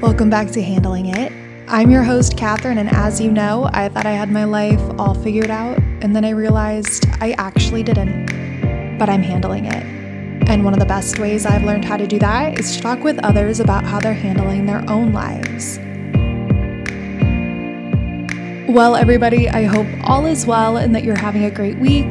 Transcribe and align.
Welcome 0.00 0.30
back 0.30 0.52
to 0.52 0.62
Handling 0.62 1.06
It. 1.06 1.32
I'm 1.66 1.90
your 1.90 2.04
host, 2.04 2.36
Catherine, 2.36 2.78
and 2.78 2.88
as 2.88 3.20
you 3.20 3.32
know, 3.32 3.68
I 3.72 3.88
thought 3.88 4.06
I 4.06 4.12
had 4.12 4.30
my 4.30 4.44
life 4.44 4.80
all 4.96 5.12
figured 5.12 5.50
out, 5.50 5.76
and 6.02 6.14
then 6.14 6.24
I 6.24 6.30
realized 6.30 7.04
I 7.20 7.32
actually 7.32 7.82
didn't. 7.82 8.26
But 8.96 9.10
I'm 9.10 9.22
handling 9.22 9.64
it. 9.64 9.82
And 10.48 10.64
one 10.64 10.72
of 10.72 10.78
the 10.78 10.86
best 10.86 11.18
ways 11.18 11.44
I've 11.44 11.64
learned 11.64 11.84
how 11.84 11.96
to 11.96 12.06
do 12.06 12.20
that 12.20 12.60
is 12.60 12.76
to 12.76 12.80
talk 12.80 13.02
with 13.02 13.18
others 13.24 13.58
about 13.58 13.82
how 13.82 13.98
they're 13.98 14.14
handling 14.14 14.66
their 14.66 14.88
own 14.88 15.12
lives. 15.12 15.80
Well, 18.72 18.94
everybody, 18.94 19.48
I 19.48 19.64
hope 19.64 19.88
all 20.04 20.26
is 20.26 20.46
well 20.46 20.76
and 20.76 20.94
that 20.94 21.02
you're 21.02 21.18
having 21.18 21.44
a 21.44 21.50
great 21.50 21.78
week. 21.78 22.06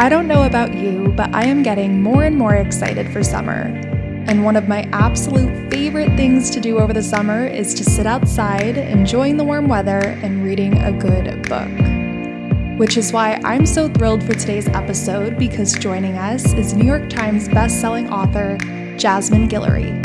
I 0.00 0.08
don't 0.08 0.26
know 0.26 0.42
about 0.42 0.74
you, 0.74 1.12
but 1.16 1.32
I 1.32 1.44
am 1.44 1.62
getting 1.62 2.02
more 2.02 2.24
and 2.24 2.36
more 2.36 2.56
excited 2.56 3.12
for 3.12 3.22
summer. 3.22 3.87
And 4.28 4.44
one 4.44 4.56
of 4.56 4.68
my 4.68 4.82
absolute 4.92 5.70
favorite 5.70 6.14
things 6.14 6.50
to 6.50 6.60
do 6.60 6.78
over 6.78 6.92
the 6.92 7.02
summer 7.02 7.46
is 7.46 7.72
to 7.72 7.82
sit 7.82 8.04
outside, 8.04 8.76
enjoying 8.76 9.38
the 9.38 9.42
warm 9.42 9.68
weather, 9.68 10.00
and 10.00 10.44
reading 10.44 10.76
a 10.82 10.92
good 10.92 11.48
book. 11.48 12.78
Which 12.78 12.98
is 12.98 13.10
why 13.10 13.40
I'm 13.42 13.64
so 13.64 13.88
thrilled 13.88 14.22
for 14.22 14.34
today's 14.34 14.68
episode 14.68 15.38
because 15.38 15.72
joining 15.72 16.18
us 16.18 16.52
is 16.52 16.74
New 16.74 16.84
York 16.84 17.08
Times 17.08 17.48
bestselling 17.48 18.10
author 18.10 18.58
Jasmine 18.98 19.48
Guillory. 19.48 19.96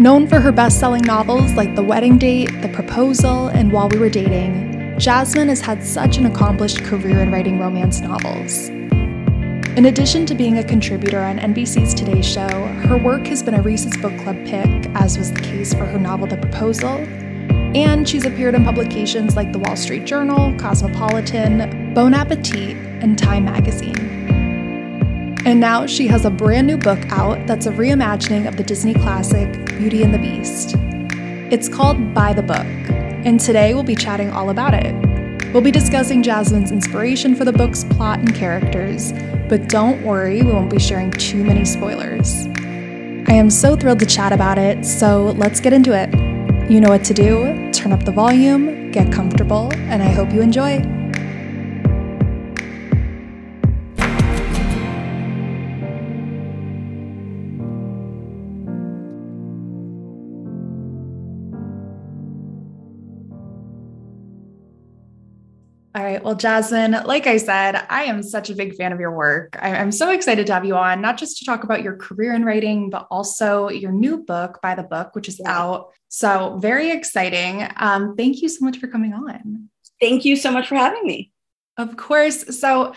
Known 0.00 0.26
for 0.26 0.40
her 0.40 0.50
best 0.50 0.80
selling 0.80 1.02
novels 1.02 1.52
like 1.52 1.76
The 1.76 1.84
Wedding 1.84 2.18
Date, 2.18 2.50
The 2.60 2.70
Proposal, 2.70 3.46
and 3.48 3.70
While 3.70 3.88
We 3.88 4.00
Were 4.00 4.10
Dating, 4.10 4.98
Jasmine 4.98 5.48
has 5.48 5.60
had 5.60 5.84
such 5.84 6.16
an 6.16 6.26
accomplished 6.26 6.82
career 6.82 7.22
in 7.22 7.30
writing 7.30 7.60
romance 7.60 8.00
novels. 8.00 8.68
In 9.74 9.86
addition 9.86 10.26
to 10.26 10.34
being 10.34 10.58
a 10.58 10.64
contributor 10.64 11.20
on 11.20 11.38
NBC's 11.38 11.94
Today 11.94 12.20
Show, 12.20 12.46
her 12.86 12.98
work 12.98 13.26
has 13.28 13.42
been 13.42 13.54
a 13.54 13.62
Reese's 13.62 13.96
Book 14.02 14.14
Club 14.20 14.36
pick, 14.44 14.68
as 14.94 15.16
was 15.16 15.32
the 15.32 15.40
case 15.40 15.72
for 15.72 15.86
her 15.86 15.98
novel 15.98 16.26
The 16.26 16.36
Proposal. 16.36 16.98
And 17.74 18.06
she's 18.06 18.26
appeared 18.26 18.54
in 18.54 18.64
publications 18.64 19.34
like 19.34 19.50
The 19.50 19.58
Wall 19.60 19.74
Street 19.74 20.04
Journal, 20.04 20.54
Cosmopolitan, 20.58 21.94
Bon 21.94 22.12
Appetit, 22.12 22.76
and 23.00 23.18
Time 23.18 23.46
Magazine. 23.46 23.96
And 25.46 25.58
now 25.58 25.86
she 25.86 26.06
has 26.06 26.26
a 26.26 26.30
brand 26.30 26.66
new 26.66 26.76
book 26.76 27.00
out 27.10 27.46
that's 27.46 27.64
a 27.64 27.72
reimagining 27.72 28.46
of 28.46 28.58
the 28.58 28.62
Disney 28.64 28.92
classic 28.92 29.64
Beauty 29.64 30.02
and 30.02 30.12
the 30.12 30.18
Beast. 30.18 30.76
It's 31.50 31.70
called 31.70 32.12
By 32.12 32.34
the 32.34 32.42
Book, 32.42 32.58
and 32.58 33.40
today 33.40 33.72
we'll 33.72 33.84
be 33.84 33.96
chatting 33.96 34.32
all 34.32 34.50
about 34.50 34.74
it. 34.74 34.94
We'll 35.54 35.62
be 35.62 35.70
discussing 35.70 36.22
Jasmine's 36.22 36.72
inspiration 36.72 37.34
for 37.34 37.46
the 37.46 37.52
book's 37.52 37.84
plot 37.84 38.18
and 38.18 38.34
characters, 38.34 39.12
but 39.52 39.68
don't 39.68 40.02
worry, 40.02 40.40
we 40.40 40.50
won't 40.50 40.70
be 40.70 40.78
sharing 40.78 41.10
too 41.10 41.44
many 41.44 41.62
spoilers. 41.62 42.46
I 43.26 43.34
am 43.34 43.50
so 43.50 43.76
thrilled 43.76 43.98
to 43.98 44.06
chat 44.06 44.32
about 44.32 44.56
it, 44.56 44.82
so 44.82 45.34
let's 45.36 45.60
get 45.60 45.74
into 45.74 45.92
it. 45.92 46.10
You 46.70 46.80
know 46.80 46.88
what 46.88 47.04
to 47.04 47.12
do 47.12 47.70
turn 47.70 47.92
up 47.92 48.02
the 48.04 48.12
volume, 48.12 48.90
get 48.92 49.12
comfortable, 49.12 49.70
and 49.74 50.02
I 50.02 50.08
hope 50.08 50.32
you 50.32 50.40
enjoy. 50.40 51.01
Right. 66.12 66.24
Well, 66.24 66.34
Jasmine, 66.34 66.92
like 67.04 67.26
I 67.26 67.36
said, 67.36 67.86
I 67.88 68.04
am 68.04 68.22
such 68.22 68.50
a 68.50 68.54
big 68.54 68.74
fan 68.74 68.92
of 68.92 69.00
your 69.00 69.12
work. 69.12 69.56
I, 69.60 69.76
am 69.76 69.92
so 69.92 70.10
excited 70.10 70.46
to 70.46 70.52
have 70.52 70.64
you 70.64 70.76
on, 70.76 71.00
not 71.00 71.16
just 71.16 71.38
to 71.38 71.44
talk 71.44 71.64
about 71.64 71.82
your 71.82 71.96
career 71.96 72.34
in 72.34 72.44
writing, 72.44 72.90
but 72.90 73.06
also 73.10 73.68
your 73.68 73.92
new 73.92 74.18
book, 74.18 74.60
By 74.62 74.74
the 74.74 74.82
Book, 74.82 75.14
which 75.14 75.28
is 75.28 75.40
yeah. 75.40 75.58
out. 75.58 75.92
So, 76.08 76.58
very 76.58 76.90
exciting. 76.90 77.66
Um, 77.76 78.16
thank 78.16 78.42
you 78.42 78.48
so 78.48 78.64
much 78.64 78.78
for 78.78 78.86
coming 78.86 79.14
on. 79.14 79.68
Thank 80.00 80.24
you 80.24 80.36
so 80.36 80.50
much 80.50 80.68
for 80.68 80.74
having 80.74 81.06
me. 81.06 81.32
Of 81.76 81.96
course. 81.96 82.58
So, 82.58 82.94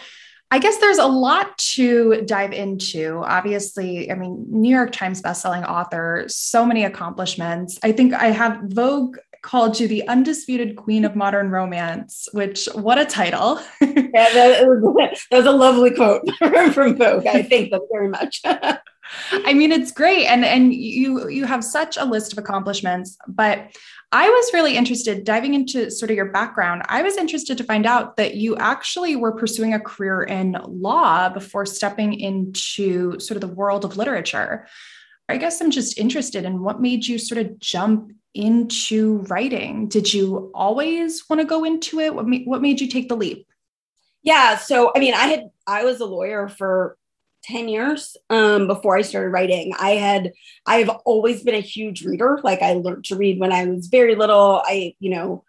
I 0.52 0.60
guess 0.60 0.78
there's 0.78 1.00
a 1.00 1.08
lot 1.08 1.58
to 1.58 2.22
dive 2.26 2.54
into. 2.54 3.22
Obviously, 3.26 4.12
I 4.12 4.16
mean, 4.16 4.46
New 4.50 4.74
York 4.74 4.92
Times 4.92 5.22
bestselling 5.22 5.68
author, 5.68 6.26
so 6.28 6.66
many 6.66 6.84
accomplishments. 6.84 7.80
I 7.84 7.92
think 7.92 8.14
I 8.14 8.28
have 8.28 8.60
Vogue 8.66 9.18
called 9.46 9.80
you 9.80 9.88
the 9.88 10.08
undisputed 10.08 10.76
queen 10.76 11.06
of 11.06 11.16
modern 11.16 11.52
romance, 11.52 12.28
which 12.34 12.68
what 12.74 12.98
a 12.98 13.06
title. 13.06 13.62
yeah, 13.80 13.94
that 14.34 14.66
was, 14.68 15.26
that 15.32 15.38
was, 15.38 15.46
a 15.46 15.52
lovely 15.52 15.92
quote 15.92 16.28
from 16.74 16.98
Vogue. 16.98 17.28
I 17.28 17.44
thank 17.44 17.70
them 17.70 17.82
very 17.92 18.10
much. 18.10 18.42
I 19.32 19.54
mean, 19.54 19.72
it's 19.72 19.92
great. 19.92 20.26
And 20.26 20.44
and 20.44 20.74
you 20.74 21.30
you 21.30 21.46
have 21.46 21.64
such 21.64 21.98
a 21.98 22.06
list 22.06 22.32
of 22.32 22.40
accomplishments, 22.40 23.18
but 23.28 23.76
I 24.12 24.30
was 24.30 24.54
really 24.54 24.78
interested 24.78 25.24
diving 25.24 25.54
into 25.54 25.92
sort 25.92 26.12
of 26.12 26.18
your 26.18 26.32
background. 26.32 26.84
I 26.88 27.02
was 27.02 27.18
interested 27.18 27.58
to 27.58 27.64
find 27.64 27.86
out 27.86 28.18
that 28.18 28.36
you 28.36 28.56
actually 28.58 29.16
were 29.16 29.34
pursuing 29.34 29.74
a 29.74 29.80
career 29.80 30.24
in 30.24 30.58
law 30.68 31.30
before 31.30 31.66
stepping 31.66 32.14
into 32.14 33.20
sort 33.20 33.36
of 33.36 33.42
the 33.42 33.56
world 33.56 33.84
of 33.84 33.98
literature. 33.98 34.68
I 35.28 35.38
guess 35.38 35.60
I'm 35.60 35.72
just 35.72 35.98
interested 35.98 36.46
in 36.46 36.62
what 36.62 36.82
made 36.82 37.06
you 37.06 37.18
sort 37.18 37.40
of 37.40 37.60
jump 37.60 38.12
into 38.36 39.20
writing? 39.30 39.88
Did 39.88 40.14
you 40.14 40.52
always 40.54 41.28
want 41.30 41.40
to 41.40 41.48
go 41.48 41.64
into 41.64 42.00
it? 42.00 42.14
What, 42.14 42.28
ma- 42.28 42.44
what 42.44 42.62
made 42.62 42.82
you 42.82 42.88
take 42.88 43.10
the 43.10 43.16
leap? 43.16 43.48
Yeah. 44.22 44.58
So, 44.58 44.92
I 44.96 45.00
mean, 45.00 45.14
I 45.14 45.28
had, 45.28 45.50
I 45.66 45.86
was 45.86 46.02
a 46.02 46.06
lawyer 46.06 46.50
for 46.50 46.98
10 47.46 47.70
years 47.70 48.18
um, 48.30 48.68
before 48.68 48.98
I 48.98 49.02
started 49.02 49.30
writing. 49.30 49.74
I 49.80 49.92
had, 49.92 50.34
I've 50.66 50.90
always 51.06 51.44
been 51.44 51.56
a 51.56 51.60
huge 51.60 52.04
reader. 52.04 52.40
Like 52.44 52.62
I 52.62 52.74
learned 52.74 53.06
to 53.06 53.16
read 53.16 53.40
when 53.40 53.52
I 53.52 53.66
was 53.66 53.88
very 53.88 54.16
little. 54.16 54.62
I, 54.66 54.96
you 55.00 55.12
know, 55.12 55.44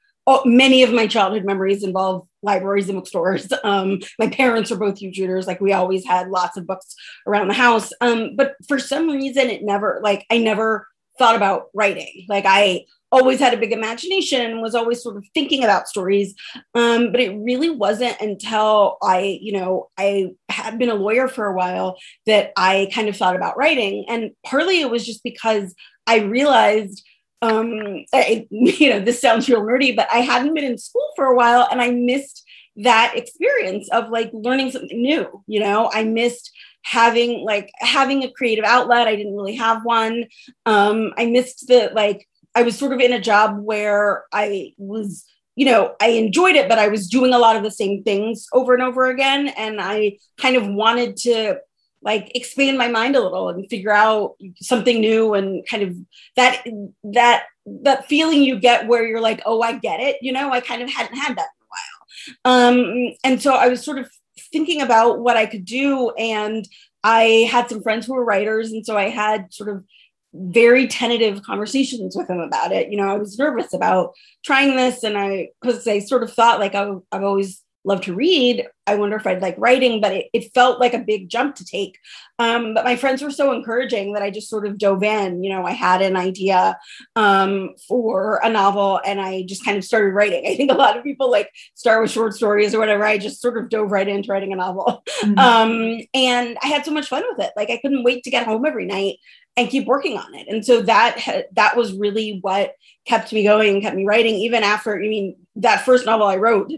many 0.45 0.83
of 0.83 0.93
my 0.93 1.07
childhood 1.07 1.45
memories 1.45 1.85
involve 1.85 2.27
libraries 2.43 2.89
and 2.89 2.99
bookstores. 2.99 3.53
Um, 3.65 4.01
my 4.19 4.29
parents 4.29 4.71
are 4.71 4.79
both 4.79 4.99
huge 4.99 5.19
readers. 5.19 5.47
Like 5.47 5.61
we 5.61 5.73
always 5.73 6.07
had 6.07 6.29
lots 6.29 6.57
of 6.57 6.67
books 6.67 6.95
around 7.27 7.49
the 7.49 7.55
house. 7.55 7.93
Um, 8.01 8.37
but 8.37 8.55
for 8.69 8.79
some 8.79 9.09
reason, 9.09 9.49
it 9.49 9.65
never, 9.65 10.01
like, 10.05 10.25
I 10.31 10.39
never 10.39 10.87
thought 11.19 11.37
about 11.37 11.67
writing. 11.75 12.27
Like 12.29 12.45
I 12.47 12.85
always 13.13 13.39
had 13.39 13.55
a 13.55 13.59
big 13.59 13.73
imagination 13.73 14.41
and 14.41 14.61
was 14.61 14.75
always 14.75 15.03
sort 15.03 15.17
of 15.17 15.25
thinking 15.33 15.63
about 15.63 15.89
stories. 15.89 16.35
Um, 16.75 17.13
but 17.13 17.21
it 17.21 17.37
really 17.37 17.71
wasn't 17.71 18.21
until 18.21 18.99
I, 19.03 19.39
you 19.41 19.53
know, 19.53 19.89
I 19.97 20.31
had 20.49 20.79
been 20.79 20.91
a 20.91 20.95
lawyer 20.95 21.29
for 21.29 21.47
a 21.47 21.55
while 21.55 21.97
that 22.27 22.53
I 22.57 22.91
kind 22.93 23.09
of 23.09 23.17
thought 23.17 23.37
about 23.37 23.57
writing. 23.57 24.05
And 24.09 24.33
partly 24.45 24.81
it 24.81 24.91
was 24.91 25.07
just 25.07 25.23
because 25.23 25.75
I 26.07 26.19
realized 26.19 27.05
um 27.43 28.05
I, 28.15 28.47
you 28.51 28.91
know 28.91 29.01
this 29.01 29.21
sounds 29.21 29.47
real 29.47 29.61
nerdy 29.61 29.95
but 29.95 30.09
i 30.11 30.21
hadn't 30.21 30.55
been 30.55 30.65
in 30.65 30.79
school 30.79 31.11
for 31.17 31.27
a 31.27 31.37
while 31.37 31.69
and 31.71 31.83
i 31.83 31.91
missed 31.91 32.43
that 32.77 33.13
experience 33.15 33.89
of 33.91 34.09
like 34.09 34.31
learning 34.33 34.71
something 34.71 35.01
new 35.01 35.43
you 35.47 35.61
know 35.61 35.91
i 35.93 36.03
missed 36.03 36.51
having 36.87 37.45
like 37.45 37.69
having 37.79 38.23
a 38.23 38.31
creative 38.31 38.65
outlet 38.65 39.09
i 39.09 39.17
didn't 39.17 39.35
really 39.35 39.57
have 39.57 39.85
one. 39.85 40.25
Um 40.67 41.13
i 41.19 41.27
missed 41.27 41.67
the 41.67 41.91
like 41.93 42.29
i 42.55 42.63
was 42.63 42.79
sort 42.79 42.93
of 42.93 43.01
in 43.01 43.13
a 43.13 43.21
job 43.21 43.59
where 43.59 44.25
i 44.33 44.73
was 44.79 45.25
you 45.57 45.67
know 45.67 45.97
i 46.01 46.09
enjoyed 46.11 46.55
it 46.55 46.69
but 46.69 46.79
i 46.79 46.87
was 46.87 47.09
doing 47.09 47.33
a 47.35 47.39
lot 47.39 47.57
of 47.57 47.65
the 47.65 47.73
same 47.73 48.05
things 48.05 48.47
over 48.53 48.73
and 48.73 48.85
over 48.85 49.07
again. 49.07 49.49
And 49.49 49.81
i 49.81 50.19
kind 50.39 50.55
of 50.57 50.69
wanted 50.69 51.17
to 51.19 51.59
like 52.03 52.31
expand 52.37 52.79
my 52.79 52.87
mind 52.87 53.17
a 53.17 53.21
little 53.21 53.49
and 53.49 53.69
figure 53.69 53.91
out 53.91 54.37
something 54.61 55.01
new 55.01 55.35
and 55.35 55.67
kind 55.67 55.83
of 55.83 55.97
that 56.37 56.65
that 57.03 57.47
that 57.67 58.07
feeling 58.07 58.45
you 58.45 58.61
get 58.61 58.87
where 58.87 59.05
you're 59.05 59.21
like 59.21 59.43
oh 59.45 59.61
i 59.61 59.73
get 59.73 59.99
it 59.99 60.17
you 60.23 60.33
know? 60.33 60.53
I 60.53 60.61
kind 60.61 60.83
of 60.83 60.89
hadn't 60.89 61.19
had 61.19 61.37
that 61.37 61.49
in 61.55 61.63
a 61.65 61.69
while. 61.75 62.69
Um 62.71 63.15
and 63.25 63.43
so 63.43 63.55
i 63.55 63.67
was 63.67 63.83
sort 63.83 63.99
of 63.99 64.09
thinking 64.57 64.81
about 64.81 65.21
what 65.21 65.37
I 65.37 65.45
could 65.45 65.67
do. 65.67 66.11
And 66.19 66.67
I 67.05 67.47
had 67.51 67.69
some 67.69 67.83
friends 67.83 68.07
who 68.07 68.15
were 68.15 68.25
writers. 68.25 68.73
And 68.73 68.87
so 68.87 68.97
I 68.97 69.11
had 69.11 69.53
sort 69.53 69.69
of 69.69 69.85
very 70.33 70.87
tentative 70.87 71.43
conversations 71.43 72.17
with 72.17 72.27
them 72.29 72.41
about 72.41 72.73
it. 72.73 72.91
You 72.91 72.97
know, 72.97 73.09
I 73.09 73.19
was 73.19 73.39
nervous 73.39 73.75
about 73.75 74.15
trying 74.45 74.77
this. 74.77 75.03
And 75.03 75.19
I, 75.19 75.49
because 75.61 75.87
I 75.87 75.99
sort 75.99 76.23
of 76.23 76.33
thought 76.33 76.59
like 76.59 76.75
I, 76.75 76.91
I've 77.13 77.23
always 77.23 77.63
love 77.87 78.01
to 78.03 78.15
read. 78.15 78.67
I 78.89 78.97
wonder 78.97 79.17
if 79.17 79.27
I'd 79.27 79.43
like 79.43 79.55
writing, 79.59 80.01
but 80.01 80.13
it, 80.13 80.27
it 80.33 80.53
felt 80.53 80.81
like 80.81 80.93
a 80.93 80.99
big 80.99 81.29
jump 81.29 81.55
to 81.57 81.65
take. 81.65 81.99
Um, 82.39 82.75
but 82.75 82.85
my 82.85 82.97
friends 82.97 83.23
were 83.23 83.31
so 83.31 83.53
encouraging 83.53 84.13
that 84.13 84.23
I 84.23 84.31
just 84.31 84.51
sort 84.51 84.67
of 84.67 84.79
dove 84.79 85.03
in. 85.03 85.43
You 85.43 85.51
know, 85.51 85.65
I 85.65 85.71
had 85.71 86.03
an 86.03 86.17
idea 86.17 86.79
um, 87.15 87.71
for 87.89 88.41
a 88.43 88.51
novel 88.51 89.01
and 89.05 89.21
I 89.21 89.43
just 89.43 89.65
kind 89.65 89.79
of 89.79 89.85
started 89.85 90.13
writing. 90.13 90.47
I 90.47 90.57
think 90.57 90.71
a 90.71 90.75
lot 90.75 90.97
of 90.97 91.05
people 91.05 91.31
like 91.31 91.51
start 91.75 92.03
with 92.03 92.11
short 92.11 92.35
stories 92.35 92.75
or 92.75 92.79
whatever. 92.79 93.05
I 93.05 93.19
just 93.19 93.41
sort 93.41 93.57
of 93.57 93.69
dove 93.69 93.91
right 93.91 94.09
into 94.09 94.31
writing 94.31 94.53
a 94.53 94.57
novel. 94.57 95.03
Mm-hmm. 95.23 95.39
Um, 95.39 96.01
and 96.13 96.59
I 96.63 96.67
had 96.67 96.85
so 96.85 96.93
much 96.93 97.09
fun 97.09 97.25
with 97.31 97.45
it. 97.45 97.53
Like 97.57 97.71
I 97.71 97.79
couldn't 97.79 98.05
wait 98.05 98.23
to 98.25 98.31
get 98.31 98.47
home 98.47 98.67
every 98.67 98.85
night 98.85 99.17
and 99.57 99.71
keep 99.71 99.87
working 99.87 100.19
on 100.19 100.35
it. 100.35 100.47
And 100.49 100.65
so 100.65 100.83
that 100.83 101.47
that 101.53 101.77
was 101.77 101.95
really 101.95 102.39
what 102.43 102.75
kept 103.07 103.33
me 103.33 103.43
going, 103.43 103.81
kept 103.81 103.97
me 103.97 104.05
writing, 104.05 104.35
even 104.35 104.63
after. 104.63 104.95
I 104.95 105.01
mean, 105.01 105.37
that 105.57 105.85
first 105.85 106.05
novel 106.05 106.27
I 106.27 106.37
wrote 106.37 106.71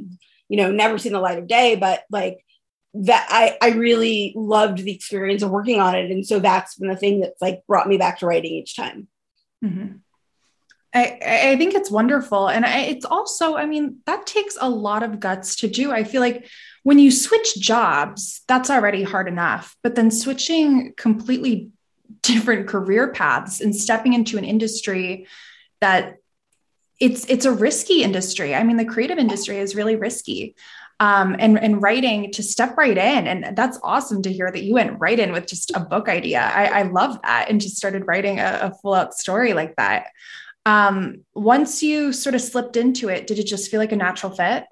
you 0.48 0.56
know, 0.56 0.70
never 0.70 0.98
seen 0.98 1.12
the 1.12 1.20
light 1.20 1.38
of 1.38 1.46
day, 1.46 1.76
but 1.76 2.04
like 2.10 2.44
that 2.94 3.26
I, 3.30 3.58
I 3.60 3.70
really 3.76 4.32
loved 4.34 4.78
the 4.78 4.92
experience 4.92 5.42
of 5.42 5.50
working 5.50 5.80
on 5.80 5.94
it. 5.94 6.10
And 6.10 6.26
so 6.26 6.38
that's 6.38 6.76
been 6.76 6.88
the 6.88 6.96
thing 6.96 7.20
that's 7.20 7.40
like 7.40 7.66
brought 7.66 7.88
me 7.88 7.98
back 7.98 8.18
to 8.20 8.26
writing 8.26 8.52
each 8.52 8.76
time. 8.76 9.08
Mm-hmm. 9.64 9.96
I, 10.94 11.50
I 11.50 11.56
think 11.56 11.74
it's 11.74 11.90
wonderful. 11.90 12.48
And 12.48 12.64
I, 12.64 12.80
it's 12.80 13.04
also, 13.04 13.56
I 13.56 13.66
mean, 13.66 13.98
that 14.06 14.26
takes 14.26 14.56
a 14.58 14.70
lot 14.70 15.02
of 15.02 15.20
guts 15.20 15.56
to 15.56 15.68
do. 15.68 15.92
I 15.92 16.02
feel 16.02 16.22
like 16.22 16.48
when 16.82 16.98
you 16.98 17.10
switch 17.10 17.56
jobs, 17.56 18.42
that's 18.48 18.70
already 18.70 19.02
hard 19.02 19.28
enough. 19.28 19.76
But 19.82 19.94
then 19.94 20.10
switching 20.10 20.94
completely 20.96 21.70
different 22.22 22.68
career 22.68 23.12
paths 23.12 23.60
and 23.60 23.76
stepping 23.76 24.14
into 24.14 24.38
an 24.38 24.44
industry 24.44 25.26
that 25.82 26.16
it's 27.00 27.24
it's 27.26 27.44
a 27.44 27.52
risky 27.52 28.02
industry. 28.02 28.54
I 28.54 28.62
mean, 28.62 28.76
the 28.76 28.84
creative 28.84 29.18
industry 29.18 29.58
is 29.58 29.74
really 29.74 29.96
risky. 29.96 30.54
Um, 31.00 31.36
and 31.38 31.56
and 31.62 31.80
writing 31.80 32.32
to 32.32 32.42
step 32.42 32.76
right 32.76 32.98
in, 32.98 33.28
and 33.28 33.56
that's 33.56 33.78
awesome 33.84 34.20
to 34.22 34.32
hear 34.32 34.50
that 34.50 34.64
you 34.64 34.74
went 34.74 34.98
right 34.98 35.16
in 35.16 35.30
with 35.30 35.46
just 35.46 35.70
a 35.76 35.80
book 35.80 36.08
idea. 36.08 36.40
I, 36.40 36.80
I 36.80 36.82
love 36.82 37.20
that, 37.22 37.48
and 37.48 37.60
just 37.60 37.76
started 37.76 38.08
writing 38.08 38.40
a, 38.40 38.58
a 38.62 38.74
full 38.82 38.94
out 38.94 39.14
story 39.14 39.52
like 39.52 39.76
that. 39.76 40.06
Um, 40.66 41.24
once 41.34 41.84
you 41.84 42.12
sort 42.12 42.34
of 42.34 42.40
slipped 42.40 42.76
into 42.76 43.08
it, 43.08 43.28
did 43.28 43.38
it 43.38 43.46
just 43.46 43.70
feel 43.70 43.78
like 43.78 43.92
a 43.92 43.96
natural 43.96 44.34
fit? 44.34 44.64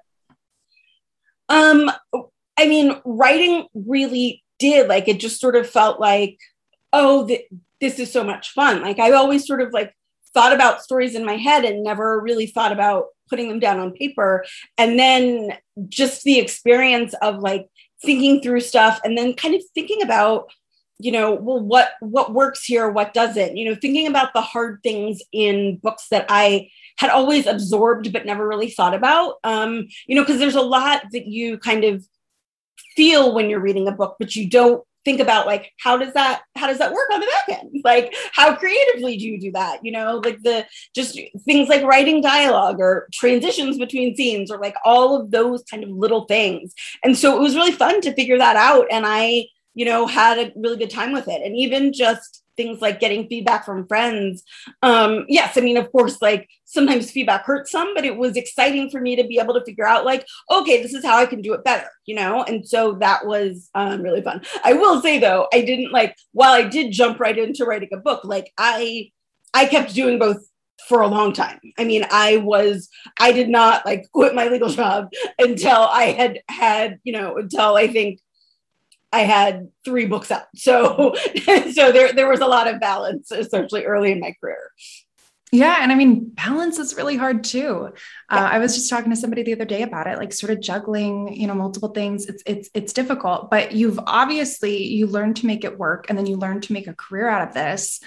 Um, 1.49 1.89
I 2.57 2.67
mean, 2.67 2.99
writing 3.05 3.67
really 3.73 4.43
did. 4.59 4.89
Like, 4.89 5.07
it 5.07 5.19
just 5.19 5.39
sort 5.39 5.55
of 5.55 5.69
felt 5.69 5.99
like, 5.99 6.37
oh, 6.91 7.25
th- 7.25 7.47
this 7.79 7.99
is 7.99 8.11
so 8.11 8.23
much 8.23 8.51
fun. 8.51 8.81
Like, 8.81 8.99
I 8.99 9.11
always 9.11 9.47
sort 9.47 9.61
of 9.61 9.71
like 9.71 9.95
thought 10.37 10.53
about 10.53 10.83
stories 10.83 11.15
in 11.15 11.25
my 11.25 11.35
head 11.35 11.65
and 11.65 11.83
never 11.83 12.21
really 12.21 12.45
thought 12.45 12.71
about 12.71 13.07
putting 13.27 13.49
them 13.49 13.57
down 13.57 13.79
on 13.79 13.91
paper. 13.91 14.45
And 14.77 14.99
then 14.99 15.57
just 15.89 16.23
the 16.23 16.37
experience 16.37 17.15
of 17.23 17.39
like 17.39 17.67
thinking 18.03 18.39
through 18.39 18.59
stuff 18.59 18.99
and 19.03 19.17
then 19.17 19.33
kind 19.33 19.55
of 19.55 19.63
thinking 19.73 20.03
about 20.03 20.51
you 20.99 21.11
know 21.11 21.33
well 21.33 21.59
what 21.59 21.91
what 21.99 22.33
works 22.33 22.63
here 22.63 22.89
what 22.89 23.13
doesn't 23.13 23.55
you 23.55 23.69
know 23.69 23.75
thinking 23.75 24.07
about 24.07 24.33
the 24.33 24.41
hard 24.41 24.79
things 24.81 25.21
in 25.31 25.77
books 25.77 26.07
that 26.09 26.25
i 26.27 26.67
had 26.97 27.11
always 27.11 27.45
absorbed 27.45 28.11
but 28.11 28.25
never 28.25 28.47
really 28.47 28.69
thought 28.71 28.95
about 28.95 29.35
um 29.43 29.87
you 30.07 30.15
know 30.15 30.23
because 30.23 30.39
there's 30.39 30.55
a 30.55 30.61
lot 30.61 31.03
that 31.11 31.27
you 31.27 31.59
kind 31.59 31.83
of 31.83 32.03
feel 32.95 33.35
when 33.35 33.47
you're 33.47 33.59
reading 33.59 33.87
a 33.87 33.91
book 33.91 34.15
but 34.17 34.35
you 34.35 34.49
don't 34.49 34.83
think 35.07 35.21
about 35.21 35.47
like 35.47 35.71
how 35.79 35.95
does 35.95 36.13
that 36.13 36.41
how 36.57 36.67
does 36.67 36.79
that 36.79 36.91
work 36.91 37.09
on 37.13 37.21
the 37.21 37.27
back 37.27 37.59
end? 37.59 37.81
Like 37.85 38.13
how 38.33 38.53
creatively 38.57 39.15
do 39.15 39.25
you 39.25 39.39
do 39.39 39.53
that? 39.53 39.79
You 39.85 39.93
know 39.93 40.21
like 40.23 40.43
the 40.43 40.65
just 40.93 41.17
things 41.45 41.69
like 41.69 41.83
writing 41.83 42.21
dialogue 42.21 42.81
or 42.81 43.07
transitions 43.13 43.77
between 43.77 44.17
scenes 44.17 44.51
or 44.51 44.59
like 44.59 44.75
all 44.83 45.15
of 45.15 45.31
those 45.31 45.63
kind 45.63 45.85
of 45.85 45.89
little 45.91 46.25
things. 46.25 46.73
And 47.05 47.17
so 47.17 47.37
it 47.37 47.39
was 47.39 47.55
really 47.55 47.71
fun 47.71 48.01
to 48.01 48.13
figure 48.13 48.37
that 48.37 48.57
out. 48.57 48.87
And 48.91 49.05
i 49.07 49.47
you 49.77 49.85
know, 49.85 50.07
had 50.07 50.39
a 50.39 50.51
really 50.55 50.75
good 50.75 50.89
time 50.89 51.13
with 51.13 51.27
it. 51.27 51.39
And 51.45 51.55
even 51.55 51.93
just 51.93 52.43
things 52.57 52.81
like 52.81 52.99
getting 52.99 53.27
feedback 53.27 53.63
from 53.63 53.87
friends. 53.87 54.41
Um, 54.81 55.25
yes, 55.29 55.55
I 55.55 55.61
mean, 55.61 55.77
of 55.77 55.91
course, 55.91 56.19
like 56.19 56.49
sometimes 56.65 57.11
feedback 57.11 57.45
hurts 57.45 57.69
some, 57.69 57.93
but 57.93 58.03
it 58.03 58.17
was 58.17 58.35
exciting 58.35 58.89
for 58.89 58.99
me 58.99 59.15
to 59.15 59.23
be 59.23 59.37
able 59.37 59.53
to 59.53 59.63
figure 59.63 59.85
out, 59.85 60.03
like, 60.03 60.25
okay, 60.49 60.81
this 60.81 60.95
is 60.95 61.05
how 61.05 61.19
I 61.19 61.27
can 61.27 61.43
do 61.43 61.53
it 61.53 61.63
better, 61.63 61.87
you 62.07 62.15
know? 62.15 62.41
And 62.41 62.67
so 62.67 62.93
that 63.01 63.27
was 63.27 63.69
um, 63.75 64.01
really 64.01 64.23
fun. 64.23 64.41
I 64.63 64.73
will 64.73 64.99
say 64.99 65.19
though, 65.19 65.47
I 65.53 65.61
didn't 65.61 65.91
like, 65.91 66.15
while 66.31 66.53
I 66.53 66.63
did 66.63 66.91
jump 66.91 67.19
right 67.19 67.37
into 67.37 67.63
writing 67.63 67.89
a 67.93 67.97
book, 67.97 68.21
like 68.23 68.51
I, 68.57 69.11
I 69.53 69.67
kept 69.67 69.93
doing 69.93 70.17
both 70.17 70.43
for 70.87 71.01
a 71.01 71.07
long 71.07 71.33
time. 71.33 71.59
I 71.77 71.83
mean, 71.83 72.03
I 72.09 72.37
was, 72.37 72.89
I 73.19 73.31
did 73.31 73.49
not 73.49 73.85
like 73.85 74.09
quit 74.11 74.33
my 74.33 74.47
legal 74.47 74.69
job 74.69 75.09
until 75.39 75.81
I 75.83 76.05
had 76.05 76.39
had, 76.49 76.97
you 77.03 77.13
know, 77.13 77.37
until 77.37 77.75
I 77.75 77.87
think 77.87 78.21
I 79.11 79.21
had 79.21 79.69
three 79.85 80.05
books 80.05 80.31
out. 80.31 80.47
So 80.55 81.15
so 81.73 81.91
there 81.91 82.13
there 82.13 82.29
was 82.29 82.41
a 82.41 82.47
lot 82.47 82.67
of 82.67 82.79
balance, 82.79 83.31
especially 83.31 83.85
early 83.85 84.11
in 84.11 84.19
my 84.19 84.33
career. 84.41 84.71
Yeah, 85.51 85.77
and 85.79 85.93
I 85.93 85.95
mean 85.95 86.29
balance 86.29 86.77
is 86.77 86.97
really 86.97 87.15
hard 87.15 87.45
too. 87.45 87.89
Yeah. 88.29 88.37
Uh, 88.37 88.49
I 88.51 88.59
was 88.59 88.75
just 88.75 88.89
talking 88.89 89.11
to 89.11 89.15
somebody 89.15 89.43
the 89.43 89.53
other 89.53 89.65
day 89.65 89.81
about 89.81 90.07
it, 90.07 90.17
like 90.17 90.33
sort 90.33 90.51
of 90.51 90.59
juggling, 90.59 91.33
you 91.33 91.47
know, 91.47 91.55
multiple 91.55 91.89
things. 91.89 92.25
It's 92.25 92.43
it's 92.45 92.69
it's 92.73 92.93
difficult, 92.93 93.49
but 93.49 93.71
you've 93.71 93.99
obviously 94.07 94.83
you 94.83 95.07
learned 95.07 95.37
to 95.37 95.45
make 95.45 95.63
it 95.63 95.79
work, 95.79 96.07
and 96.09 96.17
then 96.17 96.25
you 96.25 96.35
learn 96.35 96.59
to 96.61 96.73
make 96.73 96.87
a 96.87 96.93
career 96.93 97.29
out 97.29 97.47
of 97.47 97.53
this. 97.53 98.01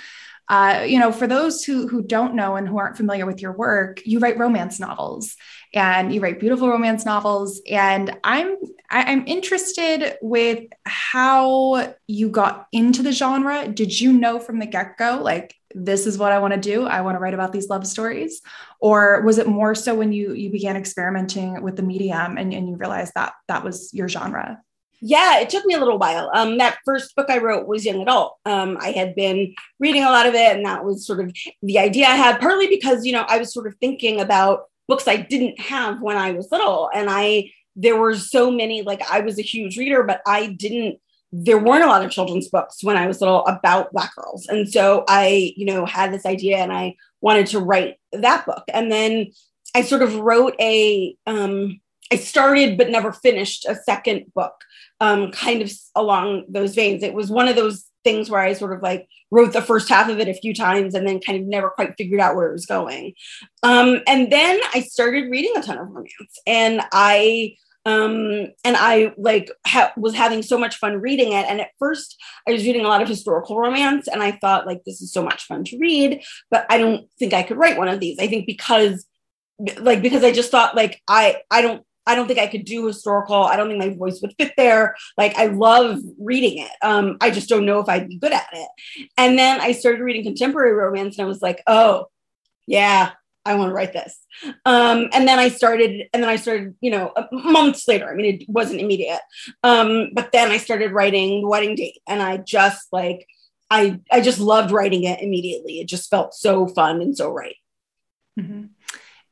Uh, 0.50 0.84
you 0.86 0.98
know, 0.98 1.12
for 1.12 1.26
those 1.26 1.64
who 1.64 1.88
who 1.88 2.02
don't 2.02 2.34
know 2.34 2.56
and 2.56 2.68
who 2.68 2.76
aren't 2.76 2.96
familiar 2.96 3.24
with 3.24 3.40
your 3.40 3.52
work, 3.52 4.02
you 4.04 4.18
write 4.18 4.38
romance 4.38 4.78
novels, 4.78 5.36
and 5.72 6.12
you 6.12 6.20
write 6.20 6.40
beautiful 6.40 6.68
romance 6.68 7.06
novels. 7.06 7.62
And 7.70 8.18
I'm 8.22 8.56
I, 8.90 9.04
I'm 9.04 9.26
interested 9.26 10.16
with 10.20 10.64
how 10.84 11.94
you 12.06 12.28
got 12.28 12.66
into 12.72 13.02
the 13.02 13.12
genre. 13.12 13.68
Did 13.68 13.98
you 13.98 14.12
know 14.12 14.38
from 14.38 14.58
the 14.58 14.66
get 14.66 14.96
go, 14.98 15.20
like 15.22 15.54
this 15.74 16.06
is 16.06 16.18
what 16.18 16.32
I 16.32 16.38
want 16.38 16.54
to 16.54 16.60
do? 16.60 16.86
I 16.86 17.00
want 17.02 17.14
to 17.14 17.20
write 17.20 17.34
about 17.34 17.52
these 17.52 17.68
love 17.68 17.86
stories, 17.86 18.40
or 18.80 19.22
was 19.22 19.38
it 19.38 19.46
more 19.46 19.74
so 19.74 19.94
when 19.94 20.12
you 20.12 20.32
you 20.32 20.50
began 20.50 20.76
experimenting 20.76 21.62
with 21.62 21.76
the 21.76 21.82
medium 21.82 22.36
and, 22.36 22.52
and 22.52 22.68
you 22.68 22.76
realized 22.76 23.12
that 23.14 23.34
that 23.48 23.64
was 23.64 23.92
your 23.94 24.08
genre? 24.08 24.60
Yeah, 25.02 25.40
it 25.40 25.48
took 25.48 25.64
me 25.64 25.74
a 25.74 25.78
little 25.78 25.98
while. 25.98 26.30
Um, 26.34 26.58
that 26.58 26.78
first 26.84 27.16
book 27.16 27.30
I 27.30 27.38
wrote 27.38 27.66
was 27.66 27.86
young 27.86 28.02
adult. 28.02 28.36
Um, 28.44 28.76
I 28.80 28.90
had 28.90 29.14
been 29.14 29.54
reading 29.78 30.04
a 30.04 30.10
lot 30.10 30.26
of 30.26 30.34
it, 30.34 30.56
and 30.56 30.66
that 30.66 30.84
was 30.84 31.06
sort 31.06 31.20
of 31.20 31.34
the 31.62 31.78
idea 31.78 32.06
I 32.06 32.16
had, 32.16 32.40
partly 32.40 32.66
because 32.66 33.06
you 33.06 33.12
know 33.12 33.24
I 33.26 33.38
was 33.38 33.52
sort 33.52 33.66
of 33.66 33.76
thinking 33.76 34.20
about 34.20 34.64
books 34.90 35.06
I 35.06 35.16
didn't 35.16 35.58
have 35.60 36.02
when 36.02 36.16
I 36.18 36.32
was 36.32 36.50
little. 36.50 36.90
And 36.92 37.08
I, 37.08 37.52
there 37.76 37.96
were 37.96 38.16
so 38.16 38.50
many, 38.50 38.82
like 38.82 39.02
I 39.10 39.20
was 39.20 39.38
a 39.38 39.42
huge 39.42 39.78
reader, 39.78 40.02
but 40.02 40.20
I 40.26 40.46
didn't, 40.46 40.98
there 41.32 41.58
weren't 41.58 41.84
a 41.84 41.86
lot 41.86 42.04
of 42.04 42.10
children's 42.10 42.48
books 42.48 42.82
when 42.82 42.96
I 42.96 43.06
was 43.06 43.20
little 43.20 43.46
about 43.46 43.92
Black 43.92 44.14
girls. 44.16 44.46
And 44.48 44.68
so 44.68 45.04
I, 45.08 45.52
you 45.56 45.64
know, 45.64 45.86
had 45.86 46.12
this 46.12 46.26
idea 46.26 46.58
and 46.58 46.72
I 46.72 46.96
wanted 47.20 47.46
to 47.48 47.60
write 47.60 47.96
that 48.12 48.44
book. 48.46 48.64
And 48.72 48.90
then 48.90 49.28
I 49.74 49.82
sort 49.82 50.02
of 50.02 50.16
wrote 50.16 50.54
a, 50.60 51.16
um, 51.26 51.80
I 52.12 52.16
started 52.16 52.76
but 52.76 52.90
never 52.90 53.12
finished 53.12 53.64
a 53.66 53.76
second 53.76 54.32
book, 54.34 54.54
um, 54.98 55.30
kind 55.30 55.62
of 55.62 55.70
along 55.94 56.46
those 56.48 56.74
veins. 56.74 57.04
It 57.04 57.14
was 57.14 57.30
one 57.30 57.46
of 57.46 57.54
those 57.54 57.84
things 58.04 58.30
where 58.30 58.40
I 58.40 58.52
sort 58.52 58.72
of 58.72 58.82
like 58.82 59.08
wrote 59.30 59.52
the 59.52 59.62
first 59.62 59.88
half 59.88 60.08
of 60.08 60.18
it 60.18 60.28
a 60.28 60.34
few 60.34 60.54
times 60.54 60.94
and 60.94 61.06
then 61.06 61.20
kind 61.20 61.40
of 61.40 61.46
never 61.46 61.70
quite 61.70 61.94
figured 61.96 62.20
out 62.20 62.34
where 62.34 62.48
it 62.48 62.52
was 62.52 62.66
going. 62.66 63.14
Um, 63.62 64.00
and 64.06 64.30
then 64.32 64.60
I 64.74 64.80
started 64.80 65.30
reading 65.30 65.52
a 65.56 65.62
ton 65.62 65.78
of 65.78 65.88
romance 65.88 66.38
and 66.46 66.80
I 66.92 67.56
um 67.86 68.46
and 68.62 68.76
i 68.76 69.12
like 69.16 69.50
ha- 69.66 69.92
was 69.96 70.14
having 70.14 70.42
so 70.42 70.58
much 70.58 70.76
fun 70.76 71.00
reading 71.00 71.32
it 71.32 71.46
and 71.48 71.60
at 71.60 71.70
first 71.78 72.16
i 72.46 72.52
was 72.52 72.64
reading 72.64 72.84
a 72.84 72.88
lot 72.88 73.00
of 73.00 73.08
historical 73.08 73.58
romance 73.58 74.06
and 74.06 74.22
i 74.22 74.32
thought 74.32 74.66
like 74.66 74.82
this 74.84 75.00
is 75.00 75.12
so 75.12 75.22
much 75.22 75.44
fun 75.44 75.64
to 75.64 75.78
read 75.78 76.22
but 76.50 76.66
i 76.68 76.76
don't 76.76 77.08
think 77.18 77.32
i 77.32 77.42
could 77.42 77.56
write 77.56 77.78
one 77.78 77.88
of 77.88 77.98
these 77.98 78.18
i 78.18 78.26
think 78.26 78.46
because 78.46 79.06
like 79.78 80.02
because 80.02 80.22
i 80.22 80.30
just 80.30 80.50
thought 80.50 80.76
like 80.76 81.00
i 81.08 81.36
i 81.50 81.62
don't 81.62 81.82
I 82.10 82.14
don't 82.16 82.26
think 82.26 82.40
I 82.40 82.48
could 82.48 82.64
do 82.64 82.86
historical. 82.86 83.36
I 83.36 83.56
don't 83.56 83.68
think 83.68 83.78
my 83.78 83.94
voice 83.94 84.20
would 84.20 84.34
fit 84.38 84.52
there. 84.56 84.96
Like 85.16 85.36
I 85.36 85.46
love 85.46 86.00
reading 86.18 86.58
it. 86.58 86.72
Um, 86.82 87.16
I 87.20 87.30
just 87.30 87.48
don't 87.48 87.64
know 87.64 87.78
if 87.78 87.88
I'd 87.88 88.08
be 88.08 88.18
good 88.18 88.32
at 88.32 88.48
it. 88.52 88.68
And 89.16 89.38
then 89.38 89.60
I 89.60 89.70
started 89.72 90.02
reading 90.02 90.24
contemporary 90.24 90.72
romance 90.72 91.16
and 91.16 91.24
I 91.24 91.28
was 91.28 91.40
like, 91.40 91.62
oh, 91.68 92.06
yeah, 92.66 93.12
I 93.44 93.54
want 93.54 93.70
to 93.70 93.74
write 93.74 93.92
this. 93.92 94.18
Um, 94.64 95.08
and 95.12 95.26
then 95.28 95.38
I 95.38 95.48
started, 95.48 96.08
and 96.12 96.22
then 96.22 96.28
I 96.28 96.36
started, 96.36 96.74
you 96.80 96.90
know, 96.90 97.12
months 97.32 97.86
later. 97.86 98.10
I 98.10 98.14
mean, 98.14 98.34
it 98.34 98.48
wasn't 98.48 98.80
immediate. 98.80 99.20
Um, 99.62 100.10
but 100.12 100.32
then 100.32 100.50
I 100.50 100.58
started 100.58 100.92
writing 100.92 101.42
The 101.42 101.48
Wedding 101.48 101.74
Date, 101.76 102.00
and 102.08 102.20
I 102.22 102.38
just 102.38 102.88
like, 102.92 103.26
I 103.70 104.00
I 104.10 104.20
just 104.20 104.40
loved 104.40 104.72
writing 104.72 105.04
it 105.04 105.20
immediately. 105.20 105.80
It 105.80 105.86
just 105.86 106.10
felt 106.10 106.34
so 106.34 106.66
fun 106.66 107.00
and 107.00 107.16
so 107.16 107.30
right. 107.30 107.56
Mm-hmm. 108.38 108.66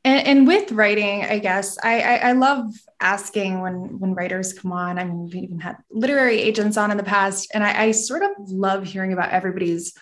And, 0.04 0.26
and, 0.26 0.46
with 0.46 0.70
writing, 0.72 1.24
I 1.24 1.38
guess 1.38 1.76
I, 1.82 2.00
I, 2.00 2.14
I, 2.28 2.32
love 2.32 2.72
asking 3.00 3.60
when 3.60 3.98
when 3.98 4.14
writers 4.14 4.52
come 4.52 4.72
on. 4.72 4.98
I 4.98 5.04
mean, 5.04 5.24
we've 5.24 5.34
even 5.34 5.58
had 5.58 5.76
literary 5.90 6.38
agents 6.38 6.76
on 6.76 6.90
in 6.90 6.96
the 6.96 7.02
past, 7.02 7.50
and 7.52 7.64
I, 7.64 7.86
I 7.86 7.90
sort 7.90 8.22
of 8.22 8.30
love 8.38 8.84
hearing 8.84 9.12
about 9.12 9.30
everybody's 9.30 9.92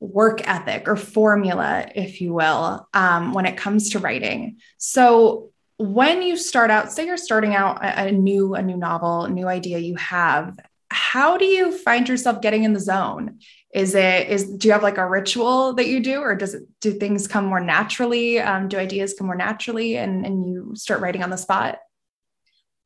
work 0.00 0.46
ethic 0.48 0.86
or 0.86 0.96
formula, 0.96 1.88
if 1.94 2.20
you 2.20 2.32
will, 2.32 2.88
um, 2.94 3.32
when 3.32 3.46
it 3.46 3.56
comes 3.56 3.90
to 3.90 3.98
writing. 3.98 4.58
So 4.78 5.50
when 5.78 6.22
you 6.22 6.36
start 6.36 6.70
out, 6.70 6.92
say 6.92 7.06
you're 7.06 7.16
starting 7.16 7.54
out 7.54 7.84
a, 7.84 8.06
a 8.06 8.12
new 8.12 8.54
a 8.54 8.62
new 8.62 8.76
novel, 8.76 9.24
a 9.24 9.30
new 9.30 9.48
idea 9.48 9.78
you 9.78 9.96
have, 9.96 10.58
how 10.90 11.36
do 11.36 11.44
you 11.44 11.76
find 11.76 12.08
yourself 12.08 12.40
getting 12.40 12.64
in 12.64 12.72
the 12.72 12.80
zone? 12.80 13.40
Is 13.74 13.94
it 13.94 14.28
is 14.28 14.48
do 14.48 14.68
you 14.68 14.72
have 14.72 14.82
like 14.82 14.98
a 14.98 15.08
ritual 15.08 15.74
that 15.74 15.88
you 15.88 16.00
do 16.00 16.20
or 16.20 16.34
does 16.34 16.54
it 16.54 16.62
do 16.80 16.92
things 16.92 17.28
come 17.28 17.44
more 17.44 17.60
naturally 17.60 18.38
um, 18.38 18.68
do 18.68 18.78
ideas 18.78 19.14
come 19.16 19.26
more 19.26 19.36
naturally 19.36 19.96
and 19.96 20.24
and 20.24 20.48
you 20.48 20.72
start 20.74 21.00
writing 21.00 21.22
on 21.22 21.30
the 21.30 21.36
spot? 21.36 21.78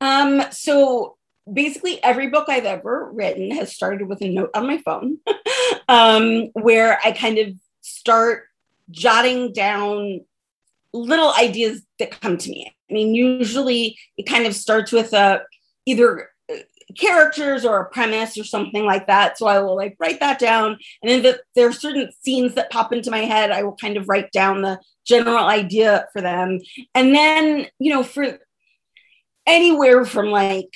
Um 0.01 0.43
so 0.51 1.17
basically 1.51 2.01
every 2.01 2.29
book 2.29 2.47
i've 2.47 2.63
ever 2.63 3.11
written 3.11 3.51
has 3.51 3.75
started 3.75 4.07
with 4.07 4.21
a 4.21 4.29
note 4.29 4.49
on 4.55 4.65
my 4.65 4.77
phone 4.77 5.17
um 5.89 6.47
where 6.53 6.97
i 7.03 7.11
kind 7.11 7.37
of 7.37 7.49
start 7.81 8.45
jotting 8.89 9.51
down 9.51 10.21
little 10.93 11.33
ideas 11.33 11.81
that 11.99 12.21
come 12.21 12.37
to 12.37 12.49
me. 12.49 12.73
I 12.89 12.93
mean 12.93 13.15
usually 13.15 13.97
it 14.17 14.23
kind 14.23 14.45
of 14.45 14.55
starts 14.55 14.91
with 14.91 15.13
a 15.13 15.41
either 15.85 16.29
characters 16.97 17.65
or 17.65 17.79
a 17.79 17.89
premise 17.89 18.37
or 18.37 18.43
something 18.43 18.85
like 18.85 19.07
that. 19.07 19.37
So 19.37 19.47
I 19.47 19.59
will 19.59 19.75
like 19.75 19.95
write 19.99 20.19
that 20.19 20.39
down. 20.39 20.77
And 21.01 21.11
then 21.11 21.25
if 21.25 21.39
there 21.55 21.67
are 21.67 21.73
certain 21.73 22.09
scenes 22.21 22.55
that 22.55 22.71
pop 22.71 22.93
into 22.93 23.11
my 23.11 23.19
head, 23.19 23.51
I 23.51 23.63
will 23.63 23.75
kind 23.75 23.97
of 23.97 24.07
write 24.07 24.31
down 24.31 24.61
the 24.61 24.79
general 25.05 25.45
idea 25.45 26.07
for 26.13 26.21
them. 26.21 26.59
And 26.95 27.15
then, 27.15 27.67
you 27.79 27.91
know, 27.91 28.03
for 28.03 28.39
anywhere 29.45 30.05
from 30.05 30.27
like 30.27 30.73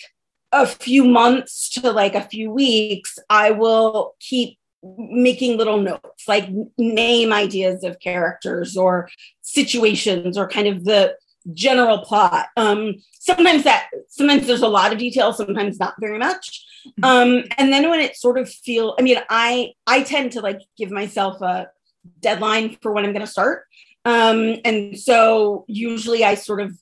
a 0.52 0.66
few 0.66 1.04
months 1.04 1.70
to 1.72 1.92
like 1.92 2.16
a 2.16 2.28
few 2.28 2.52
weeks, 2.52 3.20
I 3.30 3.52
will 3.52 4.16
keep 4.20 4.58
making 4.84 5.58
little 5.58 5.82
notes, 5.82 6.28
like 6.28 6.50
name 6.78 7.34
ideas 7.34 7.84
of 7.84 8.00
characters 8.00 8.78
or 8.78 9.10
situations 9.42 10.38
or 10.38 10.48
kind 10.48 10.68
of 10.68 10.86
the 10.86 11.16
general 11.54 12.00
plot. 12.00 12.48
Um, 12.58 12.96
sometimes 13.20 13.64
that 13.64 13.90
sometimes 14.10 14.48
there's 14.48 14.62
a 14.62 14.68
lot 14.68 14.92
of 14.92 15.00
detail, 15.00 15.34
sometimes 15.34 15.80
not 15.80 15.96
very 16.00 16.18
much. 16.18 16.66
Mm-hmm. 16.88 17.04
Um, 17.04 17.44
and 17.58 17.72
then 17.72 17.90
when 17.90 18.00
it 18.00 18.16
sort 18.16 18.38
of 18.38 18.50
feel, 18.50 18.96
I 19.00 19.02
mean, 19.02 19.18
I 19.30 19.74
I 19.86 20.04
tend 20.04 20.34
to 20.34 20.42
like 20.42 20.62
give 20.78 20.92
myself 20.92 21.42
a 21.42 21.70
deadline 22.20 22.78
for 22.82 22.92
when 22.92 23.06
I'm 23.06 23.14
going 23.14 23.26
to 23.26 23.32
start. 23.32 23.66
Um, 24.06 24.56
and 24.64 24.98
so 24.98 25.66
usually 25.68 26.24
I 26.24 26.36
sort 26.36 26.62
of 26.62 26.78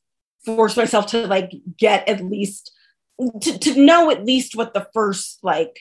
force 0.45 0.77
myself 0.77 1.07
to 1.07 1.25
like 1.25 1.51
get 1.77 2.07
at 2.07 2.23
least 2.23 2.71
to, 3.41 3.57
to 3.57 3.81
know 3.81 4.11
at 4.11 4.25
least 4.25 4.55
what 4.55 4.73
the 4.73 4.87
first 4.93 5.39
like 5.41 5.79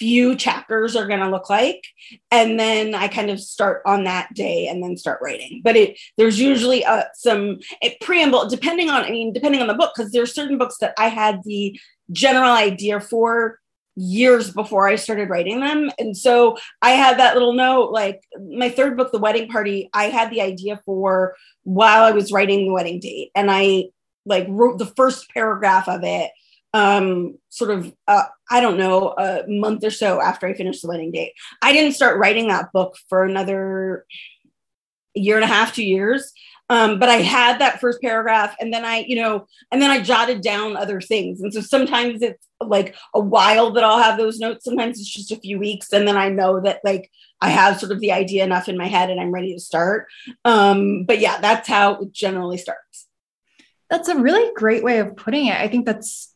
few 0.00 0.34
chapters 0.34 0.96
are 0.96 1.06
going 1.06 1.20
to 1.20 1.28
look 1.28 1.50
like. 1.50 1.84
And 2.30 2.58
then 2.58 2.94
i 2.94 3.06
kind 3.06 3.30
of 3.30 3.38
start 3.38 3.82
on 3.84 4.04
that 4.04 4.32
day 4.34 4.66
and 4.66 4.82
then 4.82 4.96
start 4.96 5.20
writing. 5.22 5.60
But 5.62 5.76
it 5.76 6.00
there's 6.16 6.40
usually 6.40 6.84
uh, 6.84 7.04
some 7.14 7.58
preamble 8.00 8.48
depending 8.48 8.88
on 8.88 9.04
i 9.04 9.10
mean 9.10 9.32
depending 9.32 9.60
on 9.60 9.66
the 9.66 9.74
book 9.74 9.92
because 9.94 10.10
there's 10.10 10.34
certain 10.34 10.56
books 10.56 10.78
that 10.78 10.94
i 10.98 11.08
had 11.08 11.42
the 11.44 11.78
general 12.10 12.52
idea 12.52 12.98
for 12.98 13.58
years 13.96 14.50
before 14.52 14.88
i 14.88 14.96
started 14.96 15.28
writing 15.28 15.60
them. 15.60 15.90
And 15.98 16.16
so 16.16 16.56
i 16.80 16.92
had 16.92 17.18
that 17.18 17.34
little 17.34 17.52
note 17.52 17.90
like 17.92 18.22
my 18.58 18.70
third 18.70 18.96
book 18.96 19.12
the 19.12 19.18
wedding 19.18 19.48
party 19.48 19.90
i 19.92 20.04
had 20.04 20.30
the 20.30 20.40
idea 20.40 20.80
for 20.86 21.34
while 21.64 22.04
i 22.04 22.12
was 22.12 22.32
writing 22.32 22.66
the 22.66 22.72
wedding 22.72 23.00
date. 23.00 23.30
And 23.34 23.50
i 23.50 23.84
like 24.24 24.46
wrote 24.48 24.78
the 24.78 24.86
first 24.86 25.28
paragraph 25.30 25.88
of 25.88 26.00
it 26.04 26.30
um 26.72 27.36
sort 27.48 27.70
of 27.70 27.92
uh, 28.06 28.24
i 28.50 28.60
don't 28.60 28.78
know 28.78 29.12
a 29.18 29.44
month 29.48 29.84
or 29.84 29.90
so 29.90 30.20
after 30.20 30.46
i 30.46 30.54
finished 30.54 30.82
the 30.82 30.88
wedding 30.88 31.10
date. 31.10 31.32
I 31.62 31.72
didn't 31.72 31.94
start 31.94 32.18
writing 32.18 32.48
that 32.48 32.72
book 32.72 32.96
for 33.08 33.24
another 33.24 34.06
year 35.14 35.36
and 35.36 35.44
a 35.44 35.48
half 35.48 35.74
two 35.74 35.84
years. 35.84 36.32
Um, 36.68 37.00
but 37.00 37.08
i 37.08 37.16
had 37.16 37.58
that 37.58 37.80
first 37.80 38.00
paragraph 38.00 38.54
and 38.60 38.72
then 38.72 38.84
i 38.84 39.04
you 39.08 39.16
know 39.16 39.48
and 39.72 39.82
then 39.82 39.90
i 39.90 40.00
jotted 40.00 40.40
down 40.40 40.76
other 40.76 41.00
things. 41.00 41.40
And 41.40 41.52
so 41.52 41.60
sometimes 41.60 42.22
it's 42.22 42.46
like 42.60 42.94
a 43.12 43.20
while 43.20 43.72
that 43.72 43.82
i'll 43.82 44.02
have 44.02 44.16
those 44.16 44.38
notes. 44.38 44.64
Sometimes 44.64 45.00
it's 45.00 45.12
just 45.12 45.32
a 45.32 45.40
few 45.40 45.58
weeks 45.58 45.92
and 45.92 46.06
then 46.06 46.16
i 46.16 46.28
know 46.28 46.60
that 46.60 46.80
like 46.84 47.10
i 47.40 47.50
have 47.50 47.80
sort 47.80 47.90
of 47.90 47.98
the 47.98 48.12
idea 48.12 48.44
enough 48.44 48.68
in 48.68 48.78
my 48.78 48.86
head 48.86 49.10
and 49.10 49.20
i'm 49.20 49.32
ready 49.32 49.52
to 49.54 49.60
start. 49.60 50.06
Um, 50.44 51.04
but 51.04 51.18
yeah 51.18 51.40
that's 51.40 51.66
how 51.66 51.94
it 51.94 52.12
generally 52.12 52.58
starts. 52.58 53.08
That's 53.88 54.08
a 54.08 54.16
really 54.16 54.52
great 54.54 54.84
way 54.84 55.00
of 55.00 55.16
putting 55.16 55.46
it. 55.46 55.56
I 55.56 55.66
think 55.66 55.84
that's 55.84 56.32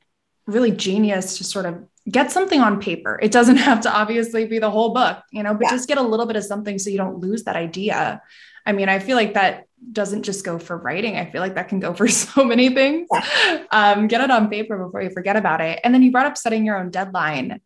really 0.47 0.71
genius 0.71 1.39
to 1.39 1.45
sort 1.45 1.67
of 1.67 1.83
get 2.09 2.31
something 2.31 2.61
on 2.61 2.81
paper. 2.81 3.19
It 3.23 3.33
doesn't 3.33 3.57
have 3.69 3.81
to 3.83 3.93
obviously 3.93 4.47
be 4.47 4.59
the 4.59 4.71
whole 4.71 4.93
book, 4.93 5.19
you 5.31 5.43
know, 5.43 5.55
but 5.55 5.65
yeah. 5.65 5.71
just 5.71 5.89
get 5.89 5.99
a 5.99 6.03
little 6.03 6.27
bit 6.27 6.37
of 6.37 6.45
something 6.45 6.79
so 6.79 6.91
you 6.91 6.99
don't 6.99 7.19
lose 7.19 7.45
that 7.45 7.57
idea. 7.57 8.23
I 8.67 8.73
mean, 8.73 8.89
I 8.89 8.99
feel 8.99 9.17
like 9.17 9.35
that 9.35 9.67
doesn't 9.93 10.23
just 10.23 10.45
go 10.45 10.59
for 10.59 10.77
writing. 10.77 11.17
I 11.17 11.31
feel 11.31 11.41
like 11.41 11.55
that 11.57 11.69
can 11.69 11.81
go 11.81 11.93
for 11.95 12.09
so 12.09 12.45
many 12.45 12.71
things. 12.71 13.09
Yeah. 13.13 13.65
Um, 13.71 14.09
get 14.09 14.21
it 14.21 14.31
on 14.31 14.49
paper 14.49 14.83
before 14.83 15.03
you 15.03 15.11
forget 15.11 15.37
about 15.37 15.61
it. 15.61 15.81
And 15.85 15.95
then 15.95 16.03
you 16.03 16.11
brought 16.11 16.27
up 16.27 16.37
setting 16.37 16.65
your 16.65 16.79
own 16.79 16.91
deadline. 16.91 17.61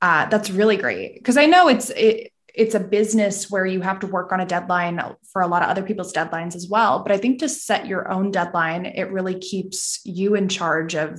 Uh, 0.00 0.26
that's 0.26 0.50
really 0.50 0.76
great 0.76 1.14
because 1.14 1.38
I 1.38 1.46
know 1.46 1.68
it's 1.68 1.88
it, 1.90 2.32
it's 2.54 2.74
a 2.74 2.80
business 2.80 3.50
where 3.50 3.66
you 3.66 3.80
have 3.80 3.98
to 4.00 4.06
work 4.06 4.30
on 4.32 4.40
a 4.40 4.46
deadline 4.46 5.00
for 5.32 5.42
a 5.42 5.46
lot 5.46 5.62
of 5.62 5.70
other 5.70 5.82
people's 5.82 6.12
deadlines 6.12 6.54
as 6.54 6.68
well. 6.68 7.00
But 7.00 7.10
I 7.10 7.16
think 7.16 7.40
to 7.40 7.48
set 7.48 7.86
your 7.86 8.10
own 8.10 8.30
deadline, 8.30 8.86
it 8.86 9.10
really 9.10 9.38
keeps 9.38 10.00
you 10.04 10.36
in 10.36 10.48
charge 10.48 10.94
of 10.94 11.18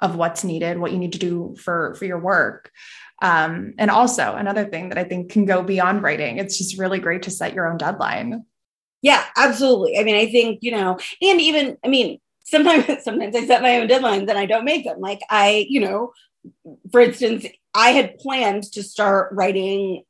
of 0.00 0.16
what's 0.16 0.44
needed, 0.44 0.78
what 0.78 0.92
you 0.92 0.98
need 0.98 1.12
to 1.12 1.18
do 1.18 1.54
for 1.58 1.94
for 1.94 2.04
your 2.04 2.18
work. 2.18 2.70
Um, 3.22 3.74
and 3.78 3.90
also 3.90 4.34
another 4.34 4.64
thing 4.64 4.88
that 4.88 4.98
I 4.98 5.04
think 5.04 5.30
can 5.30 5.44
go 5.44 5.62
beyond 5.62 6.02
writing. 6.02 6.38
It's 6.38 6.56
just 6.56 6.78
really 6.78 6.98
great 6.98 7.22
to 7.24 7.30
set 7.30 7.52
your 7.52 7.70
own 7.70 7.76
deadline. 7.76 8.44
Yeah, 9.02 9.24
absolutely. 9.36 9.98
I 9.98 10.04
mean, 10.04 10.16
I 10.16 10.30
think 10.30 10.60
you 10.62 10.72
know, 10.72 10.98
and 11.22 11.40
even 11.40 11.76
I 11.84 11.88
mean, 11.88 12.18
sometimes 12.44 12.86
sometimes 13.04 13.36
I 13.36 13.46
set 13.46 13.62
my 13.62 13.80
own 13.80 13.88
deadlines 13.88 14.28
and 14.28 14.38
I 14.38 14.46
don't 14.46 14.64
make 14.64 14.84
them. 14.84 15.00
Like 15.00 15.20
I, 15.30 15.66
you 15.68 15.80
know, 15.80 16.12
for 16.90 17.00
instance, 17.00 17.46
I 17.74 17.90
had 17.90 18.18
planned 18.18 18.64
to 18.72 18.82
start 18.82 19.32
writing 19.32 20.04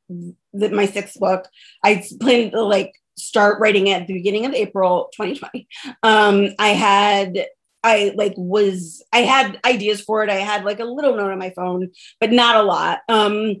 the, 0.53 0.69
my 0.69 0.85
sixth 0.85 1.19
book. 1.19 1.47
I 1.83 2.03
planned 2.19 2.53
to 2.53 2.61
like 2.61 2.93
start 3.17 3.59
writing 3.59 3.87
it 3.87 4.01
at 4.01 4.07
the 4.07 4.13
beginning 4.13 4.45
of 4.45 4.53
April 4.53 5.09
2020. 5.13 5.67
Um, 6.03 6.49
I 6.57 6.69
had 6.69 7.45
I 7.83 8.13
like 8.15 8.33
was 8.37 9.03
I 9.11 9.19
had 9.19 9.59
ideas 9.65 10.01
for 10.01 10.23
it. 10.23 10.29
I 10.29 10.35
had 10.35 10.63
like 10.65 10.79
a 10.79 10.85
little 10.85 11.15
note 11.15 11.31
on 11.31 11.39
my 11.39 11.51
phone, 11.51 11.89
but 12.19 12.31
not 12.31 12.55
a 12.55 12.63
lot. 12.63 12.99
Um, 13.09 13.57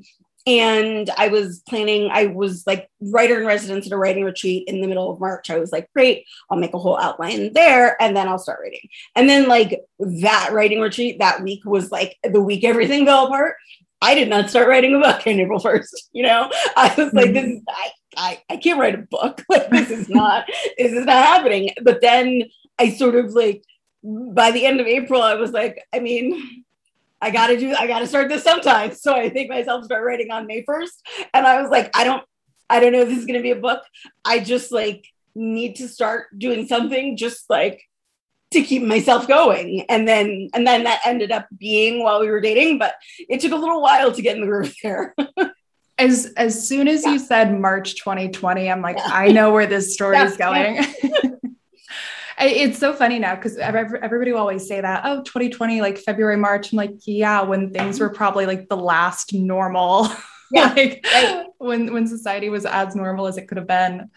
and 0.47 1.09
I 1.17 1.27
was 1.27 1.61
planning, 1.67 2.09
I 2.11 2.27
was 2.27 2.65
like 2.65 2.89
writer 2.99 3.39
in 3.39 3.45
residence 3.45 3.85
at 3.85 3.91
a 3.91 3.97
writing 3.97 4.23
retreat 4.23 4.67
in 4.67 4.81
the 4.81 4.87
middle 4.87 5.11
of 5.11 5.19
March. 5.19 5.49
I 5.49 5.59
was 5.59 5.71
like, 5.71 5.87
great, 5.93 6.25
I'll 6.49 6.57
make 6.57 6.73
a 6.73 6.79
whole 6.79 6.97
outline 6.97 7.53
there 7.53 8.01
and 8.01 8.15
then 8.15 8.27
I'll 8.27 8.39
start 8.39 8.59
writing. 8.61 8.89
And 9.15 9.29
then, 9.29 9.47
like, 9.47 9.81
that 9.99 10.49
writing 10.51 10.79
retreat 10.79 11.19
that 11.19 11.43
week 11.43 11.63
was 11.65 11.91
like 11.91 12.17
the 12.23 12.41
week 12.41 12.63
everything 12.63 13.05
fell 13.05 13.27
apart. 13.27 13.55
I 14.01 14.15
did 14.15 14.29
not 14.29 14.49
start 14.49 14.67
writing 14.67 14.95
a 14.95 14.99
book 14.99 15.21
on 15.27 15.39
April 15.39 15.59
1st. 15.59 15.87
You 16.13 16.23
know, 16.23 16.51
I 16.75 16.93
was 16.97 17.13
like, 17.13 17.33
this 17.33 17.45
is, 17.45 17.61
I, 17.69 17.91
I, 18.17 18.41
I 18.49 18.57
can't 18.57 18.79
write 18.79 18.95
a 18.95 19.05
book. 19.09 19.43
Like, 19.49 19.69
this 19.69 19.91
is 19.91 20.09
not, 20.09 20.45
this 20.77 20.91
is 20.91 21.05
not 21.05 21.23
happening. 21.23 21.69
But 21.83 22.01
then 22.01 22.43
I 22.79 22.89
sort 22.89 23.15
of 23.15 23.33
like 23.33 23.63
by 24.03 24.51
the 24.51 24.65
end 24.65 24.79
of 24.79 24.87
April, 24.87 25.21
I 25.21 25.35
was 25.35 25.51
like, 25.51 25.83
I 25.93 25.99
mean, 25.99 26.63
I 27.21 27.29
got 27.29 27.47
to 27.47 27.57
do, 27.57 27.75
I 27.75 27.87
got 27.87 27.99
to 27.99 28.07
start 28.07 28.29
this 28.29 28.43
sometime. 28.43 28.91
So 28.95 29.13
I 29.13 29.29
think 29.29 29.49
myself 29.49 29.85
start 29.85 30.03
writing 30.03 30.31
on 30.31 30.47
May 30.47 30.63
1st. 30.63 31.01
And 31.33 31.45
I 31.45 31.61
was 31.61 31.69
like, 31.69 31.95
I 31.95 32.03
don't, 32.03 32.23
I 32.69 32.79
don't 32.79 32.91
know 32.91 33.01
if 33.01 33.09
this 33.09 33.19
is 33.19 33.25
going 33.25 33.39
to 33.39 33.43
be 33.43 33.51
a 33.51 33.55
book. 33.55 33.83
I 34.25 34.39
just 34.39 34.71
like 34.71 35.05
need 35.35 35.75
to 35.77 35.87
start 35.87 36.27
doing 36.37 36.67
something 36.67 37.17
just 37.17 37.49
like 37.49 37.83
to 38.51 38.61
keep 38.61 38.83
myself 38.83 39.27
going. 39.27 39.85
And 39.89 40.07
then, 40.07 40.49
and 40.53 40.65
then 40.65 40.83
that 40.83 41.01
ended 41.05 41.31
up 41.31 41.47
being 41.57 42.03
while 42.03 42.19
we 42.19 42.29
were 42.29 42.41
dating, 42.41 42.79
but 42.79 42.95
it 43.29 43.39
took 43.39 43.51
a 43.51 43.55
little 43.55 43.81
while 43.81 44.11
to 44.11 44.21
get 44.21 44.35
in 44.35 44.41
the 44.41 44.47
groove 44.47 44.73
there. 44.83 45.15
as, 45.97 46.33
as 46.37 46.67
soon 46.67 46.87
as 46.87 47.03
yeah. 47.03 47.13
you 47.13 47.19
said 47.19 47.57
March 47.59 47.95
2020, 47.95 48.69
I'm 48.69 48.81
like, 48.81 48.97
yeah. 48.97 49.07
I 49.07 49.31
know 49.31 49.51
where 49.51 49.67
this 49.67 49.93
story 49.93 50.17
yeah. 50.17 50.25
is 50.25 50.37
going. 50.37 50.85
it's 52.41 52.79
so 52.79 52.93
funny 52.93 53.19
now 53.19 53.35
because 53.35 53.57
everybody 53.57 54.31
will 54.31 54.39
always 54.39 54.67
say 54.67 54.81
that 54.81 55.01
oh 55.05 55.21
2020 55.23 55.81
like 55.81 55.97
february 55.97 56.37
march 56.37 56.71
i'm 56.71 56.77
like 56.77 56.95
yeah 57.05 57.41
when 57.41 57.71
things 57.71 57.99
were 57.99 58.09
probably 58.09 58.45
like 58.45 58.67
the 58.69 58.77
last 58.77 59.33
normal. 59.33 60.07
Yeah, 60.53 60.73
like 60.75 61.05
right. 61.13 61.45
when 61.59 61.93
when 61.93 62.07
society 62.07 62.49
was 62.49 62.65
as 62.65 62.93
normal 62.93 63.27
as 63.27 63.37
it 63.37 63.47
could 63.47 63.57
have 63.57 63.67
been. 63.67 64.09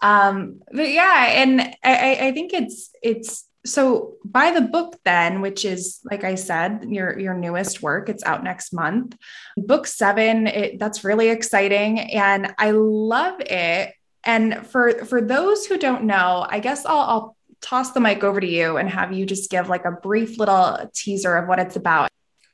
Um 0.00 0.60
but 0.72 0.90
yeah 0.90 1.26
and 1.26 1.60
i 1.60 2.18
i 2.22 2.32
think 2.32 2.52
it's 2.52 2.90
it's 3.02 3.44
so 3.64 4.14
by 4.24 4.50
the 4.50 4.62
book 4.62 4.98
then 5.04 5.42
which 5.42 5.64
is 5.64 6.00
like 6.10 6.24
i 6.24 6.34
said 6.34 6.86
your 6.88 7.18
your 7.18 7.34
newest 7.34 7.82
work 7.82 8.08
it's 8.08 8.24
out 8.24 8.42
next 8.42 8.72
month. 8.72 9.16
Book 9.56 9.86
seven 9.86 10.48
it, 10.48 10.80
that's 10.80 11.04
really 11.04 11.28
exciting 11.28 12.00
and 12.00 12.52
i 12.58 12.72
love 12.72 13.40
it. 13.40 13.94
And 14.24 14.66
for 14.66 15.04
for 15.04 15.20
those 15.20 15.66
who 15.66 15.78
don't 15.78 16.02
know 16.02 16.44
i 16.50 16.58
guess 16.58 16.84
i'll, 16.84 16.98
I'll 16.98 17.35
toss 17.60 17.92
the 17.92 18.00
mic 18.00 18.22
over 18.24 18.40
to 18.40 18.46
you 18.46 18.76
and 18.76 18.88
have 18.88 19.12
you 19.12 19.26
just 19.26 19.50
give 19.50 19.68
like 19.68 19.84
a 19.84 19.92
brief 19.92 20.38
little 20.38 20.90
teaser 20.94 21.36
of 21.36 21.48
what 21.48 21.58
it's 21.58 21.76
about. 21.76 22.10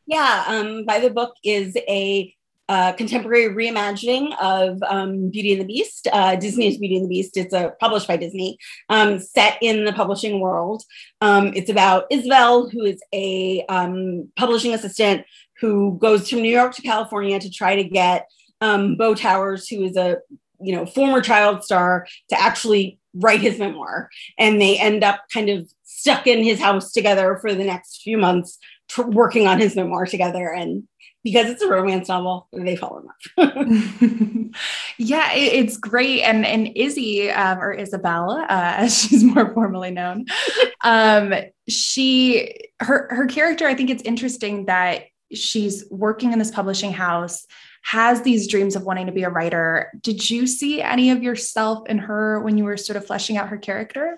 Yeah, 0.06 0.44
um, 0.49 0.85
by 0.85 1.00
the 1.00 1.11
book 1.11 1.35
is 1.44 1.76
a 1.88 2.35
uh, 2.68 2.92
contemporary 2.92 3.54
reimagining 3.54 4.35
of 4.40 4.82
um, 4.85 5.28
Beauty 5.30 5.52
and 5.52 5.61
the 5.61 5.66
Beast. 5.66 6.09
Uh, 6.11 6.37
Disney's 6.37 6.78
Beauty 6.78 6.97
and 6.97 7.04
the 7.04 7.09
Beast. 7.09 7.37
It's 7.37 7.52
a, 7.52 7.75
published 7.80 8.09
by 8.09 8.16
Disney, 8.16 8.56
um, 8.88 9.18
set 9.18 9.59
in 9.61 9.85
the 9.85 9.92
publishing 9.92 10.40
world. 10.40 10.82
Um, 11.21 11.52
it's 11.54 11.71
about 11.71 12.06
Isabel, 12.11 12.68
who 12.68 12.85
is 12.85 13.02
a 13.12 13.64
um, 13.68 14.30
publishing 14.37 14.75
assistant 14.75 15.26
who 15.61 15.99
goes 15.99 16.30
from 16.30 16.40
New 16.40 16.50
York 16.50 16.75
to 16.75 16.82
California 16.82 17.38
to 17.38 17.50
try 17.50 17.76
to 17.76 17.85
get 17.85 18.26
um, 18.61 18.97
Beau 18.97 19.14
Towers, 19.14 19.68
who 19.68 19.82
is 19.82 19.97
a 19.97 20.18
you 20.61 20.75
know 20.75 20.87
former 20.87 21.21
child 21.21 21.64
star, 21.64 22.06
to 22.30 22.40
actually 22.40 22.99
write 23.14 23.40
his 23.40 23.59
memoir. 23.59 24.11
And 24.38 24.61
they 24.61 24.78
end 24.78 25.04
up 25.04 25.21
kind 25.33 25.49
of 25.49 25.71
stuck 25.83 26.26
in 26.26 26.42
his 26.42 26.61
house 26.61 26.92
together 26.92 27.38
for 27.40 27.54
the 27.54 27.64
next 27.64 28.02
few 28.02 28.19
months 28.19 28.59
tr- 28.88 29.02
working 29.02 29.47
on 29.47 29.61
his 29.61 29.76
memoir 29.76 30.07
together. 30.07 30.52
And 30.52 30.85
because 31.25 31.49
it's 31.49 31.62
a 31.62 31.69
romance 31.69 32.09
novel 32.09 32.49
they 32.52 32.76
fall 32.76 33.02
in 33.38 33.45
love. 33.45 34.54
Yeah 34.99 35.33
it, 35.33 35.64
it's 35.64 35.78
great. 35.78 36.23
And 36.23 36.45
and 36.45 36.69
izzy 36.76 37.31
um, 37.31 37.59
or 37.59 37.73
isabel 37.73 38.33
uh, 38.33 38.47
as 38.50 38.99
she's 38.99 39.25
more 39.25 39.52
formally 39.54 39.90
known 39.90 40.26
um, 40.85 41.33
she 41.69 42.54
her 42.81 43.09
her 43.14 43.26
character 43.26 43.66
i 43.66 43.75
think 43.75 43.88
it's 43.88 44.02
interesting 44.02 44.66
that 44.66 45.04
she's 45.35 45.85
working 45.90 46.33
in 46.33 46.38
this 46.38 46.50
publishing 46.50 46.92
house, 46.92 47.47
has 47.82 48.22
these 48.22 48.48
dreams 48.48 48.76
of 48.76 48.84
wanting 48.84 49.06
to 49.06 49.12
be 49.12 49.24
a 49.24 49.30
writer. 49.30 49.92
Did 50.00 50.30
you 50.30 50.46
see 50.46 50.80
any 50.80 51.10
of 51.10 51.22
yourself 51.22 51.88
in 51.88 51.98
her 51.98 52.40
when 52.40 52.56
you 52.56 52.64
were 52.64 52.76
sort 52.76 52.96
of 52.96 53.06
fleshing 53.06 53.36
out 53.36 53.48
her 53.48 53.58
character? 53.58 54.16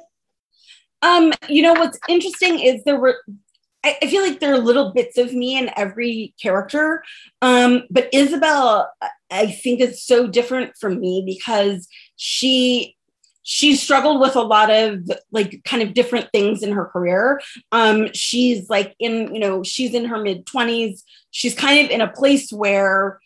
Um, 1.02 1.32
you 1.48 1.62
know 1.62 1.74
what's 1.74 1.98
interesting 2.08 2.60
is 2.60 2.82
there 2.84 2.98
were 2.98 3.22
I, 3.84 3.98
I 4.02 4.06
feel 4.06 4.22
like 4.22 4.40
there 4.40 4.54
are 4.54 4.58
little 4.58 4.92
bits 4.92 5.18
of 5.18 5.34
me 5.34 5.58
in 5.58 5.70
every 5.76 6.34
character. 6.40 7.04
Um, 7.42 7.84
but 7.90 8.08
Isabel, 8.12 8.90
I 9.30 9.46
think 9.48 9.80
is 9.80 10.02
so 10.02 10.26
different 10.26 10.76
from 10.80 11.00
me 11.00 11.22
because 11.24 11.86
she 12.16 12.96
she 13.46 13.76
struggled 13.76 14.22
with 14.22 14.36
a 14.36 14.40
lot 14.40 14.70
of 14.70 15.06
like 15.30 15.62
kind 15.64 15.82
of 15.82 15.92
different 15.92 16.30
things 16.32 16.62
in 16.62 16.72
her 16.72 16.86
career. 16.86 17.42
Um, 17.72 18.08
she's 18.14 18.70
like 18.70 18.96
in, 18.98 19.34
you 19.34 19.40
know, 19.40 19.62
she's 19.62 19.92
in 19.92 20.06
her 20.06 20.18
mid 20.18 20.46
20s. 20.46 21.02
She's 21.30 21.54
kind 21.54 21.84
of 21.84 21.90
in 21.90 22.00
a 22.00 22.10
place 22.10 22.50
where 22.50 23.20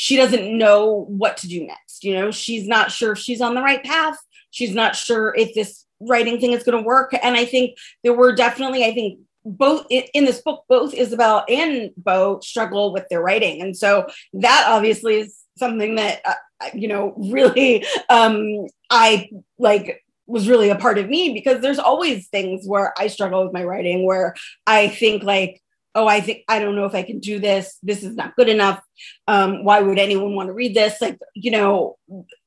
she 0.00 0.16
doesn't 0.16 0.56
know 0.56 1.06
what 1.08 1.38
to 1.38 1.48
do 1.48 1.66
next. 1.66 2.04
You 2.04 2.14
know, 2.14 2.30
she's 2.30 2.68
not 2.68 2.92
sure 2.92 3.14
if 3.14 3.18
she's 3.18 3.40
on 3.40 3.56
the 3.56 3.60
right 3.60 3.82
path. 3.82 4.16
She's 4.52 4.72
not 4.72 4.94
sure 4.94 5.34
if 5.36 5.56
this 5.56 5.86
writing 5.98 6.38
thing 6.38 6.52
is 6.52 6.62
going 6.62 6.78
to 6.78 6.86
work. 6.86 7.12
And 7.20 7.36
I 7.36 7.44
think 7.44 7.76
there 8.04 8.12
were 8.12 8.32
definitely, 8.32 8.84
I 8.84 8.94
think, 8.94 9.18
both 9.44 9.86
in 9.90 10.24
this 10.24 10.40
book, 10.40 10.62
both 10.68 10.94
Isabel 10.94 11.44
and 11.48 11.90
Bo 11.96 12.38
struggle 12.44 12.92
with 12.92 13.08
their 13.08 13.20
writing. 13.20 13.60
And 13.60 13.76
so 13.76 14.06
that 14.34 14.66
obviously 14.68 15.16
is 15.16 15.36
something 15.56 15.96
that, 15.96 16.20
uh, 16.24 16.68
you 16.74 16.86
know, 16.86 17.14
really, 17.16 17.84
um, 18.08 18.68
I 18.90 19.28
like 19.58 20.04
was 20.28 20.48
really 20.48 20.68
a 20.68 20.76
part 20.76 20.98
of 20.98 21.08
me 21.08 21.32
because 21.32 21.60
there's 21.60 21.80
always 21.80 22.28
things 22.28 22.68
where 22.68 22.94
I 22.96 23.08
struggle 23.08 23.42
with 23.42 23.52
my 23.52 23.64
writing 23.64 24.06
where 24.06 24.36
I 24.64 24.86
think 24.86 25.24
like, 25.24 25.60
oh, 25.98 26.06
I 26.06 26.20
think 26.20 26.44
I 26.48 26.60
don't 26.60 26.76
know 26.76 26.84
if 26.84 26.94
I 26.94 27.02
can 27.02 27.18
do 27.18 27.38
this. 27.40 27.76
This 27.82 28.04
is 28.04 28.14
not 28.14 28.36
good 28.36 28.48
enough. 28.48 28.80
Um, 29.26 29.64
why 29.64 29.80
would 29.80 29.98
anyone 29.98 30.34
want 30.36 30.46
to 30.48 30.52
read 30.52 30.74
this? 30.74 31.00
Like, 31.00 31.18
you 31.34 31.50
know, 31.50 31.98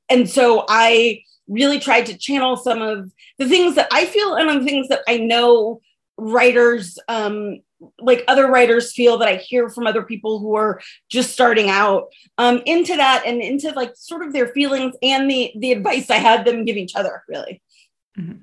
and 0.08 0.28
so 0.28 0.64
I 0.68 1.22
really 1.48 1.78
tried 1.78 2.06
to 2.06 2.16
channel 2.16 2.56
some 2.56 2.80
of 2.80 3.12
the 3.38 3.48
things 3.48 3.74
that 3.74 3.88
I 3.92 4.06
feel 4.06 4.34
and 4.34 4.48
the 4.48 4.64
things 4.64 4.88
that 4.88 5.02
I 5.06 5.18
know 5.18 5.80
writers 6.18 6.98
um 7.08 7.60
like 7.98 8.22
other 8.28 8.46
writers 8.46 8.92
feel 8.92 9.18
that 9.18 9.28
I 9.28 9.36
hear 9.36 9.68
from 9.68 9.88
other 9.88 10.02
people 10.02 10.38
who 10.38 10.54
are 10.54 10.80
just 11.08 11.32
starting 11.32 11.68
out 11.68 12.12
um, 12.38 12.62
into 12.64 12.96
that 12.96 13.24
and 13.26 13.42
into 13.42 13.72
like 13.72 13.96
sort 13.96 14.24
of 14.24 14.32
their 14.32 14.48
feelings 14.48 14.94
and 15.02 15.28
the 15.28 15.52
the 15.58 15.72
advice 15.72 16.08
I 16.08 16.18
had 16.18 16.44
them 16.44 16.64
give 16.64 16.76
each 16.76 16.94
other 16.94 17.24
really. 17.28 17.60
Mm-hmm. 18.16 18.38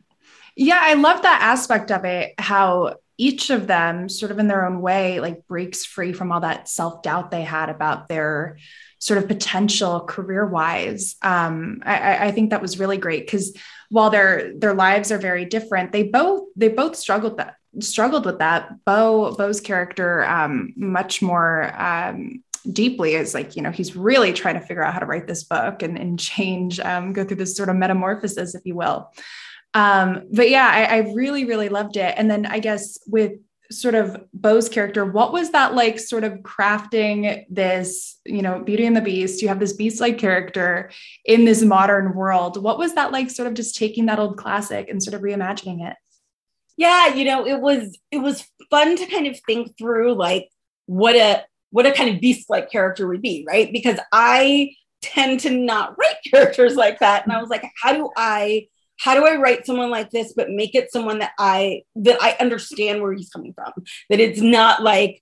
Yeah, 0.57 0.79
I 0.81 0.95
love 0.95 1.21
that 1.21 1.41
aspect 1.41 1.89
of 1.89 2.03
it. 2.03 2.33
How 2.37 2.95
each 3.19 3.49
of 3.49 3.67
them, 3.67 4.07
sort 4.07 4.31
of 4.31 4.39
in 4.39 4.47
their 4.47 4.65
own 4.65 4.79
way, 4.79 5.19
like 5.19 5.45
breaks 5.45 5.83
free 5.85 6.13
from 6.13 6.31
all 6.31 6.39
that 6.39 6.69
self 6.69 7.03
doubt 7.03 7.31
they 7.31 7.41
had 7.41 7.69
about 7.69 8.07
their 8.07 8.57
sort 8.97 9.17
of 9.17 9.27
potential 9.27 9.99
career 10.01 10.45
wise. 10.45 11.17
Um, 11.21 11.83
I, 11.85 12.27
I 12.27 12.31
think 12.31 12.49
that 12.49 12.61
was 12.61 12.79
really 12.79 12.97
great 12.97 13.25
because 13.25 13.55
while 13.89 14.09
their 14.09 14.53
their 14.57 14.73
lives 14.73 15.11
are 15.11 15.17
very 15.17 15.43
different, 15.43 15.91
they 15.91 16.03
both 16.03 16.47
they 16.55 16.69
both 16.69 16.95
struggled 16.95 17.38
that 17.38 17.55
struggled 17.81 18.25
with 18.25 18.39
that. 18.39 18.85
Beau 18.85 19.35
Beau's 19.35 19.59
character 19.59 20.23
um, 20.23 20.73
much 20.77 21.21
more 21.21 21.73
um, 21.77 22.41
deeply 22.71 23.15
is 23.15 23.33
like 23.33 23.57
you 23.57 23.61
know 23.61 23.71
he's 23.71 23.97
really 23.97 24.31
trying 24.31 24.55
to 24.55 24.65
figure 24.65 24.83
out 24.83 24.93
how 24.93 24.99
to 24.99 25.05
write 25.05 25.27
this 25.27 25.43
book 25.43 25.81
and, 25.81 25.97
and 25.97 26.17
change, 26.17 26.79
um, 26.79 27.11
go 27.11 27.25
through 27.25 27.38
this 27.38 27.57
sort 27.57 27.67
of 27.67 27.75
metamorphosis, 27.75 28.55
if 28.55 28.61
you 28.65 28.75
will. 28.75 29.11
Um, 29.73 30.23
but 30.31 30.49
yeah, 30.49 30.67
I, 30.67 30.83
I 30.83 30.97
really 31.13 31.45
really 31.45 31.69
loved 31.69 31.97
it. 31.97 32.13
And 32.17 32.29
then 32.29 32.45
I 32.45 32.59
guess 32.59 32.97
with 33.07 33.34
sort 33.71 33.93
of 33.93 34.17
Beau's 34.34 34.67
character, 34.67 35.05
what 35.05 35.32
was 35.32 35.51
that 35.51 35.75
like 35.75 35.99
sort 35.99 36.23
of 36.23 36.34
crafting 36.39 37.45
this, 37.49 38.19
you 38.25 38.41
know, 38.41 38.63
Beauty 38.63 38.86
and 38.86 38.95
the 38.95 39.01
Beast? 39.01 39.41
You 39.41 39.47
have 39.47 39.60
this 39.60 39.73
beast 39.73 40.01
like 40.01 40.17
character 40.17 40.89
in 41.23 41.45
this 41.45 41.62
modern 41.62 42.15
world. 42.15 42.62
What 42.62 42.79
was 42.79 42.95
that 42.95 43.12
like 43.12 43.29
sort 43.29 43.47
of 43.47 43.53
just 43.53 43.75
taking 43.75 44.08
that 44.08 44.17
old 44.17 44.38
classic 44.38 44.89
and 44.89 45.03
sort 45.03 45.13
of 45.13 45.21
reimagining 45.21 45.88
it? 45.88 45.95
yeah 46.79 47.13
you 47.13 47.25
know 47.25 47.45
it 47.45 47.60
was 47.60 47.99
it 48.10 48.19
was 48.19 48.47
fun 48.69 48.95
to 48.95 49.05
kind 49.05 49.27
of 49.27 49.38
think 49.45 49.77
through 49.77 50.13
like 50.13 50.49
what 50.86 51.15
a 51.15 51.43
what 51.71 51.86
a 51.86 51.91
kind 51.91 52.15
of 52.15 52.21
beast 52.21 52.49
like 52.49 52.71
character 52.71 53.05
would 53.05 53.21
be 53.21 53.45
right 53.47 53.71
because 53.71 53.99
i 54.13 54.71
tend 55.01 55.41
to 55.41 55.49
not 55.49 55.95
write 55.99 56.15
characters 56.34 56.75
like 56.75 56.97
that 56.99 57.23
and 57.23 57.34
i 57.34 57.39
was 57.39 57.49
like 57.49 57.69
how 57.84 57.93
do 57.93 58.10
i 58.15 58.65
how 58.99 59.15
do 59.15 59.25
i 59.25 59.35
write 59.35 59.65
someone 59.65 59.89
like 59.89 60.12
this 60.12 60.33
but 60.33 60.49
make 60.49 60.75
it 60.75 60.91
someone 60.91 61.19
that 61.19 61.31
i 61.39 61.81
that 61.95 62.17
i 62.21 62.35
understand 62.39 63.01
where 63.01 63.13
he's 63.13 63.29
coming 63.29 63.53
from? 63.53 63.71
That 64.09 64.19
it's 64.19 64.41
not 64.41 64.83
like 64.83 65.21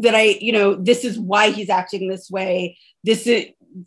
that 0.00 0.14
i 0.14 0.36
you 0.40 0.52
know 0.52 0.74
this 0.74 1.04
is 1.04 1.18
why 1.18 1.50
he's 1.50 1.70
acting 1.70 2.08
this 2.08 2.30
way. 2.30 2.78
This 3.04 3.26
is 3.26 3.46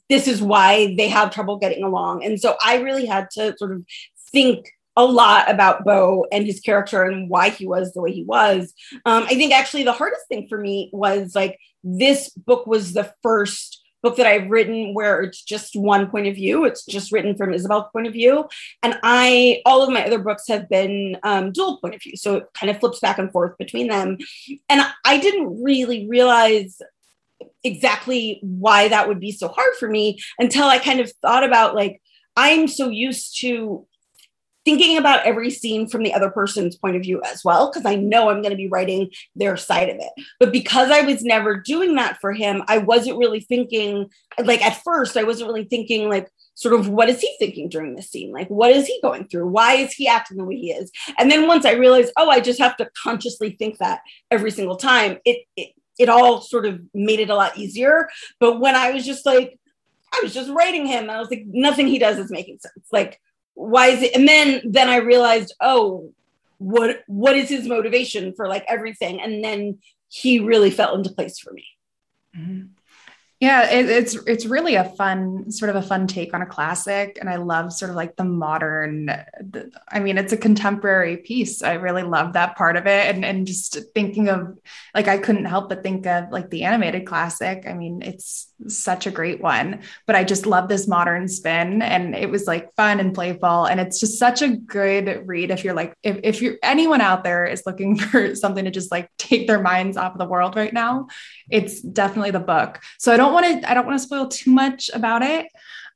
this 0.10 0.28
is 0.28 0.42
why 0.42 0.96
they 0.98 1.08
have 1.10 1.32
trouble 1.32 1.58
getting 1.58 1.84
along. 1.84 2.24
And 2.24 2.40
so 2.40 2.56
i 2.64 2.78
really 2.78 3.06
had 3.06 3.30
to 3.32 3.56
sort 3.58 3.72
of 3.72 3.84
think 4.32 4.72
a 4.98 5.06
lot 5.06 5.52
about 5.52 5.84
Beau 5.84 6.26
and 6.32 6.46
his 6.46 6.60
character 6.60 7.04
and 7.04 7.30
why 7.30 7.50
he 7.50 7.68
was 7.68 7.92
the 7.92 8.02
way 8.02 8.14
he 8.14 8.24
was. 8.24 8.74
Um, 9.06 9.24
I 9.24 9.36
think 9.36 9.52
actually 9.54 9.84
the 9.84 9.92
hardest 9.92 10.28
thing 10.30 10.48
for 10.48 10.58
me 10.58 10.90
was 10.94 11.36
like 11.36 11.60
this 11.84 12.30
book 12.30 12.66
was 12.66 12.94
the 12.94 13.14
first 13.22 13.82
book 14.06 14.18
that 14.18 14.28
I've 14.28 14.50
written 14.50 14.94
where 14.94 15.22
it's 15.22 15.42
just 15.42 15.76
one 15.76 16.10
point 16.10 16.28
of 16.28 16.36
view. 16.36 16.64
It's 16.66 16.86
just 16.86 17.12
written 17.12 17.36
from 17.36 17.54
Isabel's 17.54 17.90
point 17.92 18.06
of 18.06 18.14
view. 18.14 18.48
And 18.84 19.00
I, 19.02 19.64
all 19.66 19.82
of 19.82 19.90
my 19.90 20.06
other 20.06 20.20
books 20.20 20.48
have 20.48 20.70
been 20.70 21.18
um, 21.24 21.52
dual 21.52 21.80
point 21.80 21.96
of 21.96 22.04
view. 22.04 22.16
So 22.16 22.36
it 22.36 22.48
kind 22.54 22.70
of 22.70 22.80
flips 22.80 23.00
back 23.00 23.18
and 23.18 23.32
forth 23.32 23.58
between 23.58 23.88
them. 23.88 24.20
And 24.70 24.82
I 25.04 25.18
didn't 25.18 25.64
really 25.64 26.08
realize 26.08 26.80
exactly 27.64 28.40
why 28.44 28.90
that 28.90 29.08
would 29.08 29.20
be 29.20 29.32
so 29.32 29.48
hard 29.48 29.74
for 29.80 29.90
me 29.90 30.20
until 30.38 30.66
I 30.66 30.78
kind 30.78 31.00
of 31.00 31.12
thought 31.24 31.44
about 31.44 31.74
like, 31.74 32.00
I'm 32.38 32.68
so 32.68 32.90
used 32.90 33.40
to 33.42 33.88
thinking 34.66 34.98
about 34.98 35.26
every 35.26 35.52
scene 35.52 35.88
from 35.88 36.04
the 36.04 36.14
other 36.14 36.30
person's 36.30 36.76
point 36.76 36.96
of 36.96 37.04
view 37.04 37.22
as 37.24 37.46
well, 37.46 37.72
because 37.72 37.86
I 37.86 37.96
know 37.96 38.30
I'm 38.30 38.42
going 38.42 38.52
to 38.52 38.58
be 38.58 38.68
writing 38.68 39.12
their 39.36 39.56
side 39.56 39.90
of 39.90 39.98
it. 39.98 40.26
But 40.40 40.52
because 40.52 40.92
I 40.92 41.02
was 41.02 41.24
never 41.24 41.60
doing 41.60 41.96
that 41.96 42.18
for 42.20 42.34
him, 42.34 42.64
I 42.68 42.80
wasn't 42.80 43.20
really 43.20 43.42
thinking, 43.42 44.10
like, 44.44 44.66
at 44.66 44.82
first, 44.84 45.16
I 45.16 45.24
wasn't 45.24 45.50
really 45.50 45.66
thinking, 45.66 46.10
like, 46.10 46.30
sort 46.56 46.74
of 46.74 46.90
what 46.90 47.10
is 47.10 47.22
he 47.22 47.34
thinking 47.38 47.70
during 47.70 47.96
this 47.96 48.10
scene? 48.10 48.32
Like, 48.32 48.48
what 48.50 48.72
is 48.72 48.88
he 48.88 49.00
going 49.02 49.28
through? 49.28 49.48
Why 49.48 49.74
is 49.76 49.94
he 49.94 50.08
acting 50.08 50.38
the 50.38 50.46
way 50.46 50.56
he 50.56 50.72
is? 50.72 50.92
And 51.20 51.30
then 51.30 51.48
once 51.48 51.66
I 51.66 51.74
realized, 51.74 52.12
oh, 52.18 52.30
I 52.30 52.40
just 52.40 52.60
have 52.60 52.76
to 52.78 52.90
consciously 53.04 53.52
think 53.60 53.78
that 53.78 54.00
every 54.32 54.52
single 54.52 54.78
time, 54.78 55.20
it, 55.26 55.46
it, 55.56 55.74
it 56.00 56.10
all 56.10 56.42
sort 56.42 56.66
of 56.66 56.82
made 56.94 57.20
it 57.20 57.30
a 57.30 57.36
lot 57.36 57.58
easier. 57.58 58.10
But 58.40 58.60
when 58.60 58.76
I 58.76 58.92
was 58.92 59.06
just 59.06 59.26
like, 59.26 59.60
I 60.14 60.22
was 60.24 60.34
just 60.34 60.50
writing 60.50 60.86
him, 60.86 61.10
I 61.10 61.20
was 61.20 61.30
like, 61.30 61.44
nothing 61.46 61.88
he 61.88 62.00
does 62.00 62.18
is 62.18 62.32
making 62.32 62.60
sense. 62.60 62.88
Like, 62.92 63.20
why 63.56 63.88
is 63.88 64.02
it 64.04 64.16
and 64.16 64.28
then 64.28 64.62
then 64.66 64.90
i 64.90 64.98
realized 64.98 65.54
oh 65.62 66.12
what 66.58 67.04
what 67.08 67.36
is 67.36 67.50
his 67.50 67.68
motivation 67.68 68.34
for 68.34 68.48
like 68.48 68.64
everything 68.68 69.22
and 69.22 69.44
then 69.44 69.80
he 70.08 70.40
really 70.40 70.70
fell 70.70 70.96
into 70.96 71.10
place 71.10 71.40
for 71.40 71.52
me 71.52 71.66
mm-hmm. 72.38 72.68
Yeah, 73.46 73.70
it, 73.70 73.88
it's 73.88 74.16
it's 74.26 74.48
really 74.48 74.74
a 74.74 74.86
fun 74.86 75.52
sort 75.52 75.70
of 75.70 75.76
a 75.76 75.82
fun 75.84 76.08
take 76.08 76.34
on 76.34 76.42
a 76.42 76.48
classic, 76.48 77.20
and 77.22 77.30
I 77.30 77.36
love 77.36 77.72
sort 77.72 77.92
of 77.92 77.96
like 77.96 78.16
the 78.16 78.24
modern. 78.24 79.06
The, 79.06 79.72
I 79.88 80.00
mean, 80.00 80.18
it's 80.18 80.34
a 80.34 80.38
contemporary 80.38 81.18
piece. 81.18 81.62
I 81.62 81.74
really 81.74 82.02
love 82.02 82.34
that 82.34 82.58
part 82.58 82.76
of 82.76 82.88
it, 82.88 83.14
and 83.14 83.24
and 83.24 83.46
just 83.46 83.78
thinking 83.94 84.30
of 84.30 84.58
like 84.96 85.08
I 85.08 85.20
couldn't 85.20 85.46
help 85.46 85.70
but 85.70 85.84
think 85.84 86.08
of 86.08 86.32
like 86.32 86.50
the 86.50 86.64
animated 86.64 87.06
classic. 87.06 87.66
I 87.68 87.74
mean, 87.74 88.02
it's 88.02 88.52
such 88.68 89.06
a 89.06 89.12
great 89.12 89.42
one, 89.42 89.82
but 90.08 90.16
I 90.16 90.24
just 90.24 90.48
love 90.48 90.68
this 90.68 90.88
modern 90.88 91.28
spin, 91.28 91.84
and 91.84 92.16
it 92.16 92.32
was 92.32 92.48
like 92.48 92.74
fun 92.74 93.00
and 93.00 93.14
playful, 93.14 93.66
and 93.66 93.80
it's 93.80 94.00
just 94.00 94.18
such 94.18 94.42
a 94.42 94.56
good 94.56 95.28
read 95.28 95.52
if 95.52 95.64
you're 95.64 95.76
like 95.76 95.96
if 96.02 96.20
if 96.24 96.42
you're 96.42 96.56
anyone 96.64 97.02
out 97.02 97.24
there 97.24 97.46
is 97.46 97.62
looking 97.68 97.96
for 98.00 98.34
something 98.34 98.66
to 98.66 98.72
just 98.72 98.92
like 98.92 99.12
take 99.20 99.46
their 99.46 99.62
minds 99.62 99.98
off 99.98 100.14
of 100.14 100.18
the 100.18 100.26
world 100.26 100.56
right 100.56 100.74
now, 100.74 101.10
it's 101.52 101.80
definitely 101.80 102.32
the 102.32 102.40
book. 102.40 102.82
So 102.98 103.14
I 103.14 103.18
don't 103.18 103.35
want 103.36 103.62
to 103.62 103.70
I 103.70 103.74
don't 103.74 103.86
want 103.86 104.00
to 104.00 104.04
spoil 104.04 104.28
too 104.28 104.52
much 104.52 104.90
about 104.94 105.22
it. 105.22 105.48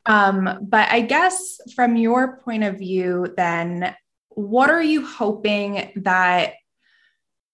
Um, 0.06 0.60
but 0.62 0.90
I 0.92 1.02
guess 1.02 1.60
from 1.76 1.96
your 1.96 2.38
point 2.38 2.64
of 2.64 2.78
view, 2.78 3.34
then 3.36 3.96
what 4.30 4.70
are 4.70 4.82
you 4.82 5.06
hoping 5.06 5.92
that 5.98 6.54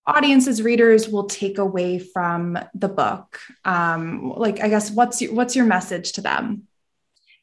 audiences, 0.07 0.61
readers 0.61 1.09
will 1.09 1.25
take 1.25 1.57
away 1.57 1.99
from 1.99 2.57
the 2.73 2.87
book? 2.87 3.39
Um, 3.63 4.31
like, 4.35 4.59
I 4.59 4.69
guess 4.69 4.91
what's 4.91 5.21
your, 5.21 5.33
what's 5.33 5.55
your 5.55 5.65
message 5.65 6.13
to 6.13 6.21
them? 6.21 6.67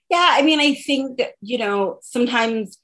Yeah, 0.09 0.29
I 0.31 0.43
mean, 0.43 0.61
I 0.61 0.75
think 0.75 1.23
you 1.41 1.59
know 1.59 1.99
sometimes 2.03 2.79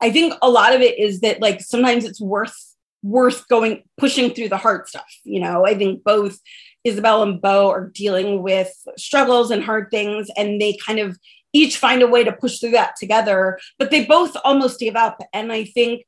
I 0.00 0.10
think 0.10 0.34
a 0.42 0.50
lot 0.50 0.74
of 0.74 0.80
it 0.80 0.98
is 0.98 1.20
that 1.20 1.40
like 1.40 1.60
sometimes 1.60 2.04
it's 2.04 2.20
worth 2.20 2.74
worth 3.02 3.46
going 3.48 3.84
pushing 3.96 4.34
through 4.34 4.48
the 4.48 4.56
hard 4.56 4.88
stuff. 4.88 5.06
You 5.22 5.40
know, 5.40 5.64
I 5.64 5.74
think 5.74 6.02
both 6.02 6.38
Isabel 6.84 7.22
and 7.22 7.40
Beau 7.40 7.70
are 7.70 7.88
dealing 7.88 8.42
with 8.42 8.72
struggles 8.96 9.50
and 9.50 9.64
hard 9.64 9.90
things, 9.90 10.28
and 10.36 10.60
they 10.60 10.76
kind 10.76 10.98
of 10.98 11.18
each 11.52 11.78
find 11.78 12.02
a 12.02 12.06
way 12.06 12.24
to 12.24 12.32
push 12.32 12.58
through 12.58 12.72
that 12.72 12.96
together, 12.96 13.58
but 13.78 13.90
they 13.90 14.04
both 14.04 14.36
almost 14.44 14.80
give 14.80 14.96
up. 14.96 15.20
And 15.32 15.52
I 15.52 15.64
think, 15.64 16.04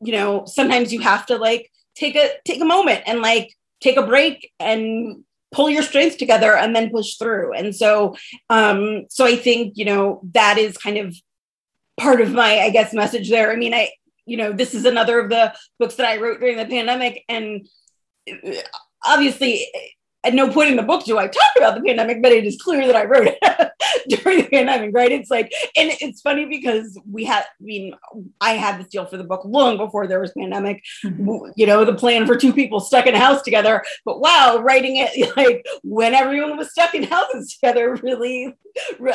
you 0.00 0.12
know, 0.12 0.44
sometimes 0.46 0.92
you 0.92 1.00
have 1.00 1.26
to 1.26 1.36
like 1.36 1.70
take 1.94 2.16
a 2.16 2.30
take 2.44 2.60
a 2.60 2.64
moment 2.64 3.02
and 3.06 3.20
like 3.20 3.54
take 3.80 3.96
a 3.96 4.06
break 4.06 4.50
and 4.58 5.24
pull 5.52 5.70
your 5.70 5.82
strength 5.82 6.18
together 6.18 6.56
and 6.56 6.74
then 6.74 6.90
push 6.90 7.16
through. 7.16 7.52
And 7.52 7.74
so 7.74 8.16
um 8.50 9.04
so 9.08 9.24
i 9.24 9.36
think 9.36 9.74
you 9.76 9.84
know 9.84 10.20
that 10.32 10.58
is 10.58 10.76
kind 10.76 10.98
of 10.98 11.14
part 11.98 12.20
of 12.20 12.32
my 12.32 12.60
i 12.60 12.70
guess 12.70 12.92
message 12.92 13.30
there. 13.30 13.52
I 13.52 13.56
mean 13.56 13.74
i 13.74 13.90
you 14.26 14.36
know 14.36 14.52
this 14.52 14.74
is 14.74 14.84
another 14.84 15.20
of 15.20 15.30
the 15.30 15.54
books 15.78 15.96
that 15.96 16.06
i 16.06 16.16
wrote 16.16 16.40
during 16.40 16.56
the 16.56 16.64
pandemic 16.64 17.24
and 17.28 17.68
uh, 18.28 18.52
obviously 19.04 19.66
at 20.24 20.34
no 20.34 20.50
point 20.50 20.70
in 20.70 20.76
the 20.76 20.82
book 20.82 21.04
do 21.04 21.18
I 21.18 21.26
talk 21.26 21.42
about 21.56 21.74
the 21.74 21.82
pandemic, 21.82 22.22
but 22.22 22.32
it 22.32 22.44
is 22.44 22.60
clear 22.60 22.86
that 22.86 22.96
I 22.96 23.04
wrote 23.04 23.28
it 23.28 23.72
during 24.08 24.38
the 24.38 24.48
pandemic, 24.48 24.94
right? 24.94 25.12
It's 25.12 25.30
like, 25.30 25.52
and 25.76 25.90
it's 26.00 26.20
funny 26.20 26.46
because 26.46 26.98
we 27.10 27.24
had, 27.24 27.42
I 27.42 27.64
mean, 27.64 27.94
I 28.40 28.54
had 28.54 28.80
this 28.80 28.88
deal 28.88 29.06
for 29.06 29.16
the 29.16 29.24
book 29.24 29.42
long 29.44 29.76
before 29.76 30.06
there 30.06 30.20
was 30.20 30.32
pandemic, 30.36 30.82
mm-hmm. 31.04 31.50
you 31.56 31.66
know, 31.66 31.84
the 31.84 31.94
plan 31.94 32.26
for 32.26 32.36
two 32.36 32.52
people 32.52 32.80
stuck 32.80 33.06
in 33.06 33.14
a 33.14 33.18
house 33.18 33.42
together. 33.42 33.82
But 34.04 34.20
wow, 34.20 34.58
writing 34.62 34.96
it 34.96 35.36
like 35.36 35.64
when 35.82 36.14
everyone 36.14 36.56
was 36.56 36.70
stuck 36.70 36.94
in 36.94 37.04
houses 37.04 37.52
together, 37.54 37.94
really, 37.96 38.54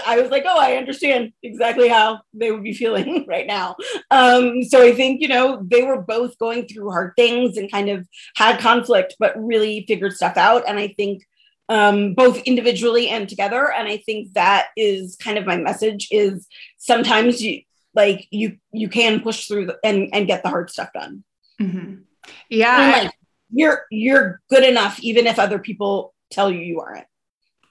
I 0.05 0.19
was 0.19 0.31
like, 0.31 0.43
oh, 0.45 0.59
I 0.59 0.77
understand 0.77 1.33
exactly 1.43 1.89
how 1.89 2.21
they 2.33 2.51
would 2.51 2.63
be 2.63 2.73
feeling 2.73 3.25
right 3.27 3.47
now. 3.47 3.75
Um, 4.11 4.63
so 4.63 4.81
I 4.81 4.93
think, 4.93 5.21
you 5.21 5.27
know, 5.27 5.61
they 5.69 5.83
were 5.83 6.01
both 6.01 6.37
going 6.39 6.67
through 6.67 6.91
hard 6.91 7.13
things 7.17 7.57
and 7.57 7.71
kind 7.71 7.89
of 7.89 8.07
had 8.35 8.59
conflict, 8.59 9.15
but 9.19 9.33
really 9.37 9.85
figured 9.87 10.13
stuff 10.13 10.37
out. 10.37 10.63
And 10.67 10.79
I 10.79 10.93
think 10.99 11.23
um, 11.69 12.13
both 12.13 12.41
individually 12.43 13.09
and 13.09 13.29
together. 13.29 13.71
And 13.71 13.87
I 13.87 13.97
think 13.97 14.33
that 14.33 14.67
is 14.75 15.15
kind 15.15 15.37
of 15.37 15.45
my 15.45 15.55
message 15.55 16.07
is 16.11 16.47
sometimes 16.77 17.41
you 17.41 17.61
like 17.93 18.27
you 18.31 18.57
you 18.71 18.89
can 18.89 19.21
push 19.21 19.47
through 19.47 19.67
the, 19.67 19.77
and 19.83 20.09
and 20.13 20.27
get 20.27 20.43
the 20.43 20.49
hard 20.49 20.69
stuff 20.69 20.89
done. 20.93 21.23
Mm-hmm. 21.61 22.01
Yeah, 22.49 23.01
like, 23.03 23.13
you're 23.51 23.85
you're 23.91 24.41
good 24.49 24.63
enough 24.63 24.99
even 24.99 25.27
if 25.27 25.39
other 25.39 25.59
people 25.59 26.13
tell 26.31 26.51
you 26.51 26.59
you 26.59 26.81
aren't. 26.81 27.07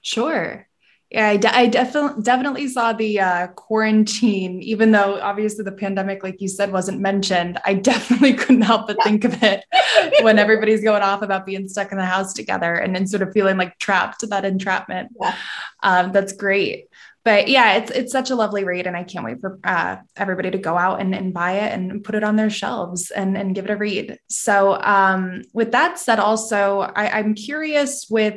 Sure. 0.02 0.67
Yeah, 1.10 1.28
I, 1.28 1.36
de- 1.38 1.56
I 1.56 1.66
definitely 1.68 2.22
definitely 2.22 2.68
saw 2.68 2.92
the 2.92 3.20
uh, 3.20 3.46
quarantine, 3.48 4.60
even 4.60 4.92
though 4.92 5.18
obviously 5.20 5.64
the 5.64 5.72
pandemic, 5.72 6.22
like 6.22 6.40
you 6.42 6.48
said, 6.48 6.70
wasn't 6.70 7.00
mentioned. 7.00 7.58
I 7.64 7.74
definitely 7.90 8.34
couldn't 8.34 8.62
help 8.62 8.88
but 8.88 9.02
think 9.02 9.24
of 9.24 9.42
it 9.42 9.64
when 10.22 10.38
everybody's 10.38 10.82
going 10.82 11.02
off 11.02 11.22
about 11.22 11.46
being 11.46 11.66
stuck 11.66 11.92
in 11.92 11.98
the 11.98 12.04
house 12.04 12.34
together 12.34 12.74
and 12.74 12.94
then 12.94 13.06
sort 13.06 13.22
of 13.22 13.32
feeling 13.32 13.56
like 13.56 13.78
trapped. 13.78 14.20
To 14.20 14.26
that 14.28 14.44
entrapment. 14.44 15.10
Yeah. 15.20 15.36
Um, 15.82 16.12
that's 16.12 16.32
great. 16.32 16.86
But 17.24 17.48
yeah, 17.48 17.74
it's 17.74 17.90
it's 17.90 18.12
such 18.12 18.30
a 18.30 18.34
lovely 18.34 18.64
read, 18.64 18.86
and 18.86 18.96
I 18.96 19.04
can't 19.04 19.24
wait 19.24 19.40
for 19.40 19.58
uh, 19.64 19.96
everybody 20.16 20.50
to 20.50 20.58
go 20.58 20.76
out 20.76 21.00
and, 21.00 21.14
and 21.14 21.34
buy 21.34 21.52
it 21.52 21.72
and 21.72 22.02
put 22.02 22.14
it 22.14 22.24
on 22.24 22.36
their 22.36 22.48
shelves 22.48 23.10
and, 23.10 23.36
and 23.36 23.54
give 23.54 23.66
it 23.66 23.70
a 23.70 23.76
read. 23.76 24.18
So, 24.28 24.80
um, 24.80 25.42
with 25.52 25.72
that 25.72 25.98
said, 25.98 26.20
also 26.20 26.80
I, 26.80 27.18
I'm 27.18 27.34
curious 27.34 28.06
with 28.08 28.36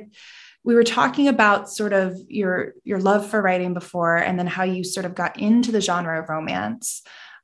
we 0.64 0.76
were 0.76 0.84
talking 0.84 1.28
about 1.28 1.70
sort 1.70 1.94
of 1.94 2.18
your 2.28 2.74
your 2.84 3.00
love 3.00 3.28
for 3.28 3.42
writing 3.42 3.74
before 3.74 4.18
and 4.18 4.38
then 4.38 4.48
how 4.48 4.64
you 4.64 4.84
sort 4.84 5.06
of 5.06 5.16
got 5.16 5.40
into 5.40 5.72
the 5.72 5.82
genre 5.82 6.22
of 6.22 6.30
romance. 6.30 7.02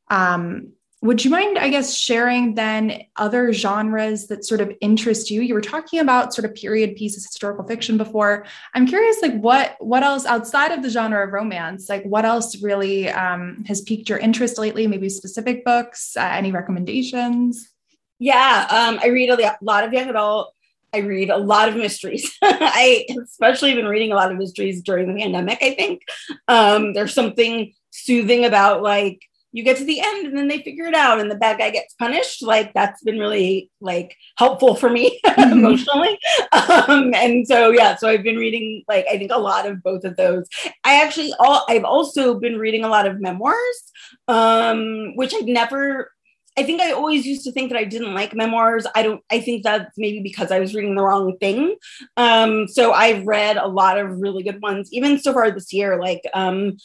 Um, 0.09 0.73
would 1.03 1.23
you 1.23 1.29
mind 1.29 1.59
i 1.59 1.69
guess 1.69 1.93
sharing 1.93 2.55
then 2.55 3.03
other 3.17 3.53
genres 3.53 4.27
that 4.27 4.45
sort 4.45 4.61
of 4.61 4.71
interest 4.81 5.29
you? 5.29 5.41
You 5.41 5.53
were 5.53 5.61
talking 5.61 5.99
about 5.99 6.33
sort 6.33 6.45
of 6.45 6.55
period 6.55 6.95
pieces 6.95 7.25
historical 7.25 7.65
fiction 7.65 7.97
before. 7.97 8.45
I'm 8.73 8.87
curious 8.87 9.21
like 9.21 9.39
what 9.39 9.75
what 9.79 10.03
else 10.03 10.25
outside 10.25 10.71
of 10.71 10.81
the 10.81 10.89
genre 10.89 11.25
of 11.25 11.33
romance 11.33 11.89
like 11.89 12.03
what 12.03 12.25
else 12.25 12.61
really 12.61 13.09
um, 13.09 13.63
has 13.67 13.81
piqued 13.81 14.09
your 14.09 14.17
interest 14.19 14.57
lately? 14.57 14.87
Maybe 14.87 15.09
specific 15.09 15.65
books 15.65 16.15
uh, 16.17 16.21
any 16.21 16.51
recommendations? 16.51 17.71
Yeah 18.19 18.65
um, 18.69 18.99
i 19.03 19.07
read 19.07 19.29
a 19.29 19.57
lot 19.61 19.83
of 19.83 19.93
young 19.93 20.09
adult 20.09 20.53
I 20.93 20.99
read 20.99 21.29
a 21.29 21.37
lot 21.37 21.69
of 21.69 21.75
mysteries. 21.75 22.37
I 22.41 23.05
especially 23.21 23.73
been 23.75 23.87
reading 23.87 24.11
a 24.11 24.15
lot 24.15 24.31
of 24.31 24.37
mysteries 24.37 24.81
during 24.81 25.07
the 25.07 25.21
pandemic. 25.21 25.59
I 25.61 25.75
think 25.75 26.01
um, 26.47 26.93
there's 26.93 27.13
something 27.13 27.73
soothing 27.91 28.45
about 28.45 28.83
like 28.83 29.19
you 29.51 29.63
get 29.63 29.77
to 29.77 29.85
the 29.85 29.99
end 29.99 30.27
and 30.27 30.37
then 30.37 30.47
they 30.47 30.61
figure 30.61 30.85
it 30.85 30.93
out 30.93 31.19
and 31.19 31.31
the 31.31 31.35
bad 31.35 31.57
guy 31.57 31.69
gets 31.71 31.93
punished. 31.95 32.43
Like 32.43 32.73
that's 32.73 33.01
been 33.01 33.17
really 33.17 33.71
like 33.81 34.15
helpful 34.37 34.75
for 34.75 34.89
me 34.89 35.19
mm-hmm. 35.25 35.51
emotionally. 35.51 36.19
Um, 36.51 37.13
and 37.15 37.47
so 37.47 37.71
yeah, 37.71 37.95
so 37.95 38.07
I've 38.07 38.23
been 38.23 38.35
reading 38.35 38.83
like 38.87 39.05
I 39.09 39.17
think 39.17 39.31
a 39.31 39.39
lot 39.39 39.65
of 39.65 39.81
both 39.81 40.03
of 40.03 40.15
those. 40.15 40.47
I 40.83 41.01
actually 41.01 41.33
all 41.39 41.65
I've 41.69 41.85
also 41.85 42.39
been 42.39 42.59
reading 42.59 42.83
a 42.83 42.89
lot 42.89 43.07
of 43.07 43.19
memoirs, 43.19 43.91
um, 44.27 45.15
which 45.15 45.33
I've 45.33 45.47
never 45.47 46.11
I 46.57 46.63
think 46.63 46.81
I 46.81 46.91
always 46.91 47.25
used 47.25 47.43
to 47.43 47.51
think 47.51 47.69
that 47.71 47.77
I 47.77 47.83
didn't 47.83 48.15
like 48.15 48.33
memoirs. 48.33 48.87
I 48.95 49.03
don't, 49.03 49.23
I 49.31 49.39
think 49.39 49.63
that's 49.63 49.95
maybe 49.95 50.21
because 50.21 50.51
I 50.51 50.59
was 50.59 50.73
reading 50.73 50.95
the 50.95 51.03
wrong 51.03 51.37
thing. 51.37 51.75
Um, 52.17 52.67
so 52.67 52.93
I've 52.93 53.27
read 53.27 53.57
a 53.57 53.67
lot 53.67 53.99
of 53.99 54.19
really 54.19 54.41
good 54.41 54.59
ones, 54.59 54.91
even 54.91 55.19
so 55.19 55.33
far 55.33 55.51
this 55.51 55.71
year, 55.71 56.01
like 56.01 56.23
um, 56.33 56.77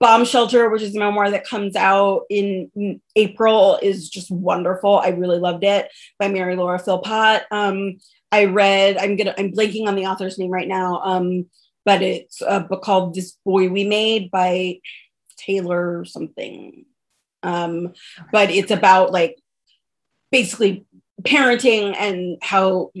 Bomb 0.00 0.26
Shelter, 0.26 0.68
which 0.68 0.82
is 0.82 0.94
a 0.94 0.98
memoir 0.98 1.30
that 1.30 1.46
comes 1.46 1.76
out 1.76 2.24
in 2.28 3.00
April, 3.16 3.78
is 3.82 4.10
just 4.10 4.30
wonderful. 4.30 4.98
I 4.98 5.08
really 5.08 5.38
loved 5.38 5.64
it 5.64 5.90
by 6.18 6.28
Mary 6.28 6.54
Laura 6.54 6.78
Philpott. 6.78 7.44
Um, 7.50 7.96
I 8.30 8.44
read, 8.44 8.98
I'm 8.98 9.16
gonna, 9.16 9.34
I'm 9.38 9.52
blanking 9.52 9.86
on 9.86 9.96
the 9.96 10.06
author's 10.06 10.38
name 10.38 10.50
right 10.50 10.68
now, 10.68 11.00
um, 11.02 11.46
but 11.86 12.02
it's 12.02 12.42
a 12.42 12.60
book 12.60 12.82
called 12.82 13.14
This 13.14 13.38
Boy 13.46 13.70
We 13.70 13.84
Made 13.84 14.30
by 14.30 14.80
Taylor 15.38 16.04
something. 16.04 16.84
Um, 17.46 17.94
but 18.32 18.50
it's 18.50 18.70
about 18.70 19.12
like 19.12 19.38
basically 20.30 20.86
parenting 21.22 21.94
and 21.98 22.36
how 22.42 22.92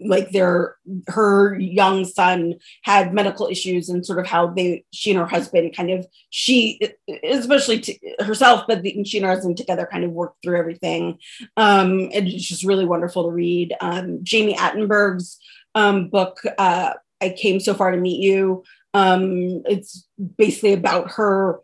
like 0.00 0.30
their 0.30 0.76
her 1.06 1.58
young 1.58 2.04
son 2.04 2.54
had 2.82 3.14
medical 3.14 3.46
issues 3.46 3.88
and 3.88 4.04
sort 4.04 4.18
of 4.18 4.26
how 4.26 4.48
they 4.48 4.84
she 4.92 5.10
and 5.10 5.20
her 5.20 5.26
husband 5.26 5.74
kind 5.74 5.90
of 5.90 6.04
she 6.30 6.80
especially 7.22 7.78
t- 7.78 8.00
herself 8.18 8.64
but 8.66 8.82
the, 8.82 9.04
she 9.04 9.18
and 9.18 9.26
her 9.26 9.32
husband 9.32 9.56
together 9.56 9.88
kind 9.90 10.04
of 10.04 10.10
worked 10.10 10.42
through 10.42 10.58
everything. 10.58 11.18
Um 11.56 12.10
it's 12.12 12.44
just 12.48 12.64
really 12.64 12.84
wonderful 12.84 13.24
to 13.24 13.30
read. 13.30 13.74
Um 13.80 14.18
jami 14.24 14.54
attenberg's 14.56 15.38
um 15.76 16.08
book 16.08 16.40
uh 16.58 16.94
i 17.20 17.28
came 17.30 17.60
so 17.60 17.74
far 17.74 17.92
to 17.92 17.98
meet 17.98 18.20
you. 18.20 18.64
Um 18.94 19.62
it's 19.66 20.08
basically 20.36 20.72
about 20.72 21.12
her 21.12 21.60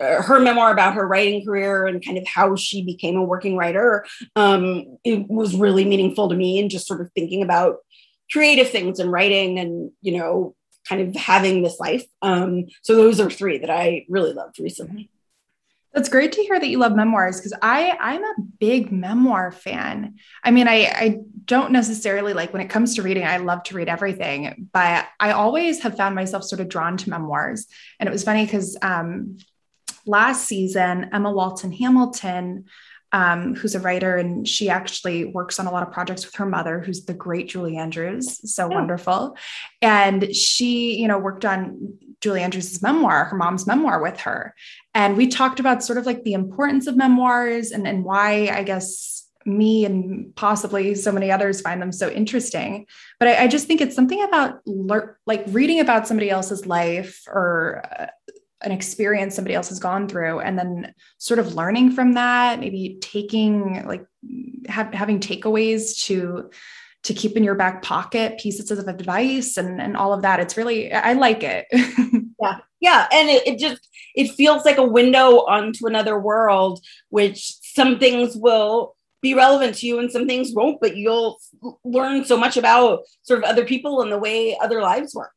her 0.00 0.40
memoir 0.40 0.72
about 0.72 0.94
her 0.94 1.06
writing 1.06 1.44
career 1.44 1.86
and 1.86 2.04
kind 2.04 2.16
of 2.16 2.26
how 2.26 2.56
she 2.56 2.82
became 2.84 3.16
a 3.16 3.24
working 3.24 3.56
writer 3.56 4.04
um, 4.36 4.98
it 5.04 5.28
was 5.28 5.54
really 5.54 5.84
meaningful 5.84 6.28
to 6.28 6.34
me 6.34 6.58
and 6.58 6.70
just 6.70 6.86
sort 6.86 7.00
of 7.00 7.10
thinking 7.12 7.42
about 7.42 7.78
creative 8.32 8.70
things 8.70 8.98
and 8.98 9.12
writing 9.12 9.58
and 9.58 9.90
you 10.00 10.16
know 10.16 10.54
kind 10.88 11.02
of 11.02 11.14
having 11.14 11.62
this 11.62 11.78
life 11.78 12.04
um, 12.22 12.64
so 12.82 12.96
those 12.96 13.20
are 13.20 13.30
three 13.30 13.58
that 13.58 13.70
i 13.70 14.04
really 14.08 14.32
loved 14.32 14.58
recently 14.58 15.10
that's 15.92 16.08
great 16.08 16.32
to 16.32 16.42
hear 16.42 16.58
that 16.58 16.68
you 16.68 16.78
love 16.78 16.94
memoirs 16.94 17.38
because 17.38 17.52
I 17.60 17.96
I'm 17.98 18.22
a 18.22 18.34
big 18.60 18.92
memoir 18.92 19.50
fan. 19.50 20.14
I 20.44 20.52
mean, 20.52 20.68
I 20.68 20.84
I 20.84 21.18
don't 21.44 21.72
necessarily 21.72 22.32
like 22.32 22.52
when 22.52 22.62
it 22.62 22.68
comes 22.68 22.94
to 22.94 23.02
reading, 23.02 23.24
I 23.24 23.38
love 23.38 23.64
to 23.64 23.74
read 23.74 23.88
everything, 23.88 24.68
but 24.72 25.06
I 25.18 25.32
always 25.32 25.80
have 25.82 25.96
found 25.96 26.14
myself 26.14 26.44
sort 26.44 26.60
of 26.60 26.68
drawn 26.68 26.96
to 26.98 27.10
memoirs. 27.10 27.66
And 27.98 28.08
it 28.08 28.12
was 28.12 28.22
funny 28.22 28.44
because 28.44 28.78
um, 28.82 29.38
last 30.06 30.46
season, 30.46 31.10
Emma 31.12 31.32
Walton 31.32 31.72
Hamilton, 31.72 32.66
um, 33.12 33.54
who's 33.54 33.74
a 33.74 33.80
writer, 33.80 34.16
and 34.16 34.46
she 34.46 34.68
actually 34.70 35.24
works 35.24 35.58
on 35.58 35.66
a 35.66 35.72
lot 35.72 35.82
of 35.82 35.92
projects 35.92 36.24
with 36.24 36.34
her 36.36 36.46
mother, 36.46 36.80
who's 36.80 37.04
the 37.04 37.14
great 37.14 37.48
Julie 37.48 37.76
Andrews, 37.76 38.52
so 38.54 38.68
yeah. 38.68 38.74
wonderful. 38.74 39.36
And 39.82 40.34
she, 40.34 40.96
you 40.96 41.08
know, 41.08 41.18
worked 41.18 41.44
on 41.44 41.94
Julie 42.20 42.42
Andrews' 42.42 42.82
memoir, 42.82 43.24
her 43.24 43.36
mom's 43.36 43.66
memoir 43.66 44.00
with 44.00 44.20
her. 44.20 44.54
And 44.94 45.16
we 45.16 45.26
talked 45.26 45.58
about 45.58 45.82
sort 45.82 45.98
of 45.98 46.06
like 46.06 46.22
the 46.22 46.34
importance 46.34 46.86
of 46.86 46.96
memoirs 46.96 47.72
and, 47.72 47.86
and 47.86 48.04
why, 48.04 48.48
I 48.48 48.62
guess, 48.62 49.26
me 49.46 49.86
and 49.86 50.34
possibly 50.36 50.94
so 50.94 51.10
many 51.10 51.30
others 51.30 51.62
find 51.62 51.80
them 51.80 51.92
so 51.92 52.10
interesting. 52.10 52.86
But 53.18 53.28
I, 53.28 53.44
I 53.44 53.48
just 53.48 53.66
think 53.66 53.80
it's 53.80 53.96
something 53.96 54.22
about 54.22 54.60
le- 54.66 55.14
like 55.26 55.44
reading 55.48 55.80
about 55.80 56.06
somebody 56.06 56.30
else's 56.30 56.66
life 56.66 57.22
or 57.26 57.82
uh, 57.98 58.06
an 58.62 58.72
experience 58.72 59.34
somebody 59.34 59.54
else 59.54 59.68
has 59.68 59.78
gone 59.78 60.08
through 60.08 60.40
and 60.40 60.58
then 60.58 60.94
sort 61.18 61.38
of 61.38 61.54
learning 61.54 61.92
from 61.92 62.12
that 62.12 62.60
maybe 62.60 62.98
taking 63.00 63.86
like 63.86 64.04
have, 64.68 64.92
having 64.92 65.20
takeaways 65.20 66.02
to 66.04 66.50
to 67.02 67.14
keep 67.14 67.36
in 67.36 67.44
your 67.44 67.54
back 67.54 67.82
pocket 67.82 68.38
pieces 68.38 68.70
of 68.70 68.86
advice 68.86 69.56
and 69.56 69.80
and 69.80 69.96
all 69.96 70.12
of 70.12 70.22
that. 70.22 70.40
It's 70.40 70.56
really 70.56 70.92
i 70.92 71.12
like 71.14 71.42
it. 71.42 71.66
Yeah. 72.42 72.58
Yeah 72.80 73.06
and 73.12 73.28
it, 73.28 73.46
it 73.46 73.58
just 73.58 73.86
it 74.14 74.32
feels 74.32 74.64
like 74.64 74.78
a 74.78 74.82
window 74.84 75.44
onto 75.44 75.86
another 75.86 76.18
world 76.18 76.82
which 77.10 77.54
some 77.60 77.98
things 77.98 78.34
will 78.34 78.96
be 79.20 79.34
relevant 79.34 79.76
to 79.76 79.86
you 79.86 79.98
and 79.98 80.10
some 80.10 80.26
things 80.26 80.52
won't 80.54 80.80
but 80.80 80.96
you'll 80.96 81.38
learn 81.84 82.24
so 82.24 82.38
much 82.38 82.56
about 82.56 83.00
sort 83.24 83.40
of 83.40 83.44
other 83.44 83.66
people 83.66 84.00
and 84.00 84.10
the 84.10 84.18
way 84.18 84.56
other 84.58 84.80
lives 84.80 85.14
work. 85.14 85.32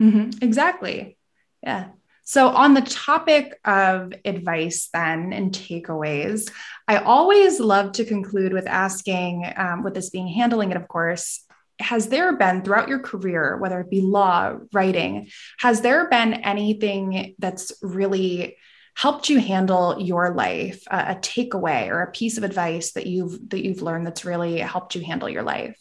Mm-hmm. 0.00 0.42
exactly. 0.42 1.16
Yeah 1.64 1.88
so, 2.28 2.48
on 2.48 2.74
the 2.74 2.80
topic 2.80 3.56
of 3.64 4.12
advice, 4.24 4.88
then, 4.92 5.32
and 5.32 5.52
takeaways, 5.52 6.50
I 6.88 6.96
always 6.96 7.60
love 7.60 7.92
to 7.92 8.04
conclude 8.04 8.52
with 8.52 8.66
asking, 8.66 9.48
um, 9.56 9.84
with 9.84 9.94
this 9.94 10.10
being 10.10 10.26
handling 10.26 10.72
it, 10.72 10.76
of 10.76 10.88
course, 10.88 11.44
has 11.78 12.08
there 12.08 12.36
been 12.36 12.62
throughout 12.62 12.88
your 12.88 12.98
career, 12.98 13.58
whether 13.58 13.78
it 13.78 13.90
be 13.90 14.00
law, 14.00 14.56
writing, 14.72 15.28
has 15.60 15.82
there 15.82 16.10
been 16.10 16.34
anything 16.34 17.36
that's 17.38 17.70
really 17.80 18.56
helped 18.96 19.28
you 19.28 19.38
handle 19.38 20.00
your 20.00 20.34
life, 20.34 20.82
a, 20.90 21.12
a 21.12 21.14
takeaway 21.14 21.86
or 21.86 22.02
a 22.02 22.10
piece 22.10 22.38
of 22.38 22.42
advice 22.42 22.90
that 22.94 23.06
you've 23.06 23.50
that 23.50 23.64
you've 23.64 23.82
learned 23.82 24.04
that's 24.04 24.24
really 24.24 24.58
helped 24.58 24.96
you 24.96 25.04
handle 25.04 25.28
your 25.28 25.44
life? 25.44 25.78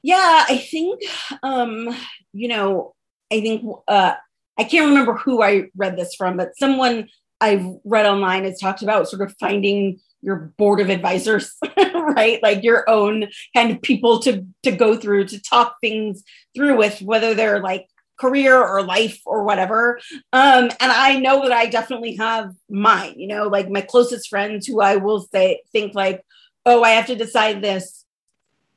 Yeah, 0.00 0.44
I 0.48 0.58
think 0.58 1.02
um, 1.42 1.88
you 2.32 2.46
know, 2.46 2.94
I 3.32 3.40
think 3.40 3.64
uh 3.88 4.14
I 4.58 4.64
can't 4.64 4.86
remember 4.86 5.14
who 5.14 5.42
I 5.42 5.68
read 5.76 5.96
this 5.96 6.14
from, 6.14 6.36
but 6.36 6.56
someone 6.58 7.08
I've 7.40 7.66
read 7.84 8.06
online 8.06 8.44
has 8.44 8.60
talked 8.60 8.82
about 8.82 9.08
sort 9.08 9.22
of 9.22 9.34
finding 9.38 10.00
your 10.22 10.52
board 10.56 10.80
of 10.80 10.88
advisors, 10.88 11.54
right? 11.76 12.42
Like 12.42 12.62
your 12.62 12.88
own 12.88 13.28
kind 13.54 13.70
of 13.70 13.82
people 13.82 14.20
to 14.20 14.46
to 14.62 14.72
go 14.72 14.96
through 14.96 15.26
to 15.28 15.42
talk 15.42 15.76
things 15.80 16.22
through 16.54 16.78
with, 16.78 17.02
whether 17.02 17.34
they're 17.34 17.60
like 17.60 17.86
career 18.18 18.56
or 18.56 18.82
life 18.82 19.20
or 19.26 19.44
whatever. 19.44 19.98
Um, 20.32 20.70
and 20.80 20.92
I 20.92 21.18
know 21.18 21.42
that 21.42 21.52
I 21.52 21.66
definitely 21.66 22.16
have 22.16 22.52
mine, 22.70 23.14
you 23.16 23.26
know, 23.26 23.48
like 23.48 23.68
my 23.68 23.80
closest 23.80 24.28
friends 24.28 24.66
who 24.66 24.80
I 24.80 24.96
will 24.96 25.20
say 25.20 25.62
think 25.72 25.94
like, 25.94 26.22
oh, 26.64 26.82
I 26.82 26.90
have 26.90 27.06
to 27.06 27.16
decide 27.16 27.60
this 27.60 28.03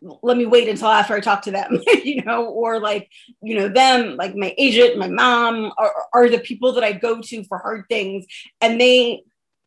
let 0.02 0.38
me 0.38 0.46
wait 0.46 0.70
until 0.70 0.88
after 0.88 1.16
I 1.16 1.20
talk 1.20 1.42
to 1.44 1.52
them, 1.52 1.82
you 2.04 2.24
know, 2.24 2.46
or 2.46 2.80
like, 2.80 3.10
you 3.42 3.56
know, 3.56 3.68
them, 3.68 4.16
like 4.16 4.36
my 4.36 4.54
agent, 4.58 4.98
my 4.98 5.08
mom 5.08 5.72
are, 5.78 5.94
are 6.14 6.30
the 6.30 6.40
people 6.40 6.74
that 6.74 6.84
I 6.84 6.94
go 6.94 7.22
to 7.22 7.44
for 7.46 7.58
hard 7.58 7.86
things. 7.90 8.26
And 8.62 8.80
they, 8.80 9.24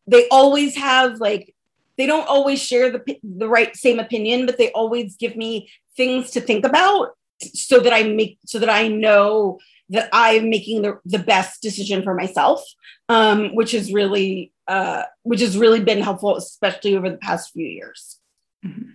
they 0.07 0.27
always 0.29 0.75
have 0.75 1.19
like, 1.19 1.53
they 1.97 2.05
don't 2.05 2.27
always 2.27 2.61
share 2.61 2.91
the, 2.91 3.19
the 3.23 3.47
right 3.47 3.75
same 3.75 3.99
opinion, 3.99 4.45
but 4.45 4.57
they 4.57 4.71
always 4.71 5.17
give 5.17 5.35
me 5.35 5.69
things 5.97 6.31
to 6.31 6.41
think 6.41 6.65
about 6.65 7.09
so 7.41 7.79
that 7.79 7.93
I 7.93 8.03
make, 8.03 8.39
so 8.45 8.59
that 8.59 8.69
I 8.69 8.87
know 8.87 9.59
that 9.89 10.09
I'm 10.13 10.49
making 10.49 10.83
the, 10.83 10.99
the 11.03 11.19
best 11.19 11.61
decision 11.61 12.01
for 12.01 12.13
myself, 12.13 12.63
um, 13.09 13.53
which 13.55 13.73
is 13.73 13.91
really, 13.91 14.53
uh, 14.67 15.03
which 15.23 15.41
has 15.41 15.57
really 15.57 15.83
been 15.83 16.01
helpful, 16.01 16.37
especially 16.37 16.95
over 16.95 17.09
the 17.09 17.17
past 17.17 17.51
few 17.51 17.67
years. 17.67 18.17
Mm-hmm. 18.65 18.91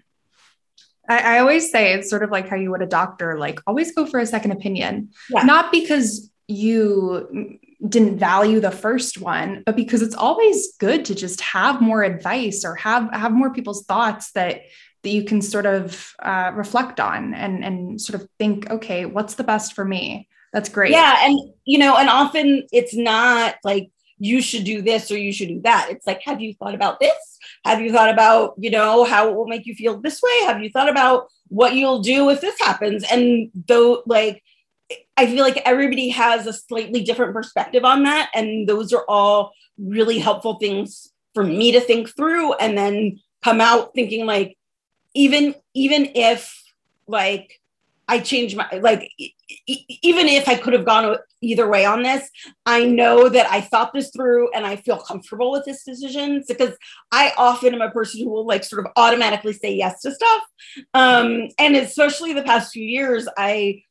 I, 1.09 1.37
I, 1.37 1.39
always 1.39 1.71
say 1.71 1.93
it's 1.93 2.11
sort 2.11 2.23
of 2.23 2.31
like 2.31 2.49
how 2.49 2.57
you 2.57 2.71
would 2.71 2.83
a 2.83 2.87
doctor, 2.87 3.39
like 3.39 3.61
always 3.67 3.93
go 3.95 4.07
for 4.07 4.21
a 4.21 4.27
second 4.27 4.53
opinion, 4.53 5.11
yeah. 5.31 5.43
not 5.43 5.71
because 5.73 6.31
you 6.49 7.59
didn't 7.89 8.19
value 8.19 8.61
the 8.61 8.71
first 8.71 9.21
one, 9.21 9.63
but 9.67 9.77
because 9.77 10.03
it's 10.03 10.15
always 10.15 10.75
good 10.79 11.05
to 11.07 11.15
just 11.15 11.41
have 11.41 11.81
more 11.81 12.03
advice 12.03 12.65
or 12.65 12.75
have 12.77 13.13
have 13.13 13.33
more 13.33 13.53
people's 13.53 13.85
thoughts 13.85 14.33
that 14.33 14.63
that 15.03 15.11
you 15.11 15.25
can 15.25 15.41
sort 15.41 15.67
of 15.67 16.15
uh, 16.21 16.53
reflect 16.55 17.01
on 17.01 17.35
and 17.35 17.65
and 17.65 18.01
sort 18.01 18.21
of 18.21 18.29
think, 18.39 18.71
okay, 18.71 19.05
what's 19.05 19.35
the 19.35 19.45
best 19.45 19.75
for 19.75 19.85
me? 19.85 20.29
That's 20.53 20.69
great. 20.69 20.91
Yeah, 20.91 21.17
and 21.21 21.39
you 21.65 21.79
know, 21.79 21.97
and 21.97 22.09
often 22.09 22.67
it's 22.73 22.95
not 22.95 23.57
like 23.63 23.91
you 24.19 24.41
should 24.41 24.65
do 24.65 24.81
this 24.83 25.11
or 25.11 25.19
you 25.19 25.33
should 25.33 25.49
do 25.49 25.61
that. 25.63 25.89
It's 25.91 26.07
like, 26.07 26.23
have 26.23 26.41
you 26.41 26.55
thought 26.55 26.75
about 26.75 27.01
this? 27.01 27.36
Have 27.65 27.81
you 27.81 27.93
thought 27.93 28.11
about, 28.11 28.55
you 28.59 28.71
know, 28.71 29.05
how 29.05 29.29
it 29.29 29.35
will 29.35 29.47
make 29.47 29.67
you 29.67 29.75
feel 29.75 30.01
this 30.01 30.21
way? 30.23 30.45
Have 30.45 30.63
you 30.63 30.71
thought 30.71 30.89
about 30.89 31.29
what 31.49 31.75
you'll 31.75 32.01
do 32.01 32.31
if 32.31 32.41
this 32.41 32.59
happens? 32.61 33.05
And 33.11 33.51
though, 33.67 34.03
like, 34.07 34.43
I 35.17 35.27
feel 35.27 35.43
like 35.43 35.63
everybody 35.65 36.11
has 36.11 36.47
a 36.47 36.53
slightly 36.53 37.03
different 37.03 37.33
perspective 37.33 37.85
on 37.85 38.05
that. 38.05 38.31
And 38.35 38.69
those 38.69 38.93
are 38.93 39.05
all 39.09 39.53
really 39.79 40.19
helpful 40.19 40.55
things 40.55 41.13
for 41.35 41.43
me 41.43 41.73
to 41.73 41.81
think 41.81 42.15
through 42.15 42.55
and 42.55 42.77
then 42.77 43.21
come 43.43 43.61
out 43.61 43.95
thinking 43.95 44.27
like, 44.27 44.57
even, 45.15 45.55
even 45.75 46.11
if 46.15 46.63
like 47.09 47.61
I 48.09 48.21
change 48.21 48.55
my 48.55 48.69
like 48.81 49.11
even 49.67 50.27
if 50.27 50.49
I 50.49 50.57
could 50.57 50.73
have 50.73 50.85
gone 50.85 51.17
either 51.41 51.69
way 51.69 51.85
on 51.85 52.03
this, 52.03 52.29
I 52.65 52.85
know 52.85 53.29
that 53.29 53.51
I 53.51 53.61
thought 53.61 53.93
this 53.93 54.11
through 54.11 54.51
and 54.53 54.67
I 54.67 54.77
feel 54.77 54.99
comfortable 54.99 55.53
with 55.53 55.65
this 55.65 55.85
decision 55.85 56.43
because 56.47 56.77
I 57.13 57.33
often 57.37 57.75
am 57.75 57.81
a 57.81 57.91
person 57.91 58.25
who 58.25 58.31
will 58.31 58.47
like 58.47 58.65
sort 58.65 58.85
of 58.85 58.93
automatically 58.97 59.53
say 59.53 59.75
yes 59.75 60.01
to 60.03 60.13
stuff. 60.13 60.43
Um, 60.95 61.49
and 61.59 61.77
especially 61.77 62.33
the 62.33 62.43
past 62.43 62.73
few 62.73 62.85
years, 62.85 63.29
I 63.39 63.83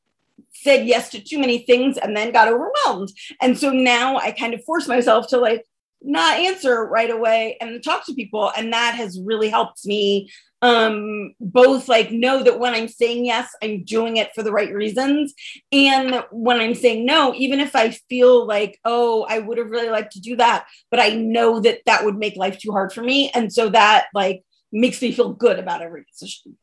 said 0.52 0.88
yes 0.88 1.10
to 1.10 1.24
too 1.24 1.40
many 1.40 1.60
things 1.60 1.98
and 1.98 2.16
then 2.16 2.32
got 2.32 2.48
overwhelmed. 2.48 3.12
And 3.42 3.58
so 3.58 3.72
now 3.72 4.18
I 4.18 4.32
kind 4.32 4.54
of 4.54 4.64
force 4.64 4.88
myself 4.88 5.28
to 5.30 5.38
like 5.38 5.66
not 6.02 6.38
answer 6.38 6.86
right 6.86 7.10
away 7.10 7.58
and 7.62 7.84
talk 7.84 8.06
to 8.06 8.14
people. 8.14 8.52
And 8.56 8.74
that 8.74 8.96
has 8.96 9.20
really 9.20 9.50
helped 9.50 9.86
me 9.86 10.30
um, 10.66 11.36
both 11.40 11.88
like 11.88 12.12
know 12.12 12.42
that 12.42 12.60
when 12.60 12.74
I'm 12.74 12.88
saying 12.88 13.26
yes, 13.26 13.56
I'm 13.62 13.84
doing 13.84 14.18
it 14.18 14.32
for 14.34 14.42
the 14.42 14.52
right 14.52 14.74
reasons. 14.74 15.36
And 15.72 16.24
when 16.32 16.60
I'm 16.60 16.74
saying 16.74 17.06
no, 17.06 17.36
even 17.36 17.60
if 17.60 17.76
I 17.76 17.92
feel 18.10 18.48
like, 18.48 18.80
oh, 18.84 19.28
I 19.30 19.40
would 19.40 19.60
have 19.60 19.70
really 19.70 19.90
liked 19.90 20.14
to 20.14 20.20
do 20.20 20.36
that, 20.38 20.66
but 20.90 21.00
I 21.00 21.10
know 21.10 21.60
that 21.60 21.82
that 21.86 22.04
would 22.04 22.18
make 22.18 22.36
life 22.36 22.58
too 22.58 22.72
hard 22.72 22.94
for 22.94 23.04
me. 23.04 23.30
And 23.36 23.54
so 23.54 23.70
that 23.70 24.08
like 24.16 24.44
makes 24.72 25.00
me 25.04 25.12
feel 25.12 25.34
good 25.34 25.60
about 25.60 25.84
every 25.84 26.04
decision. 26.04 26.58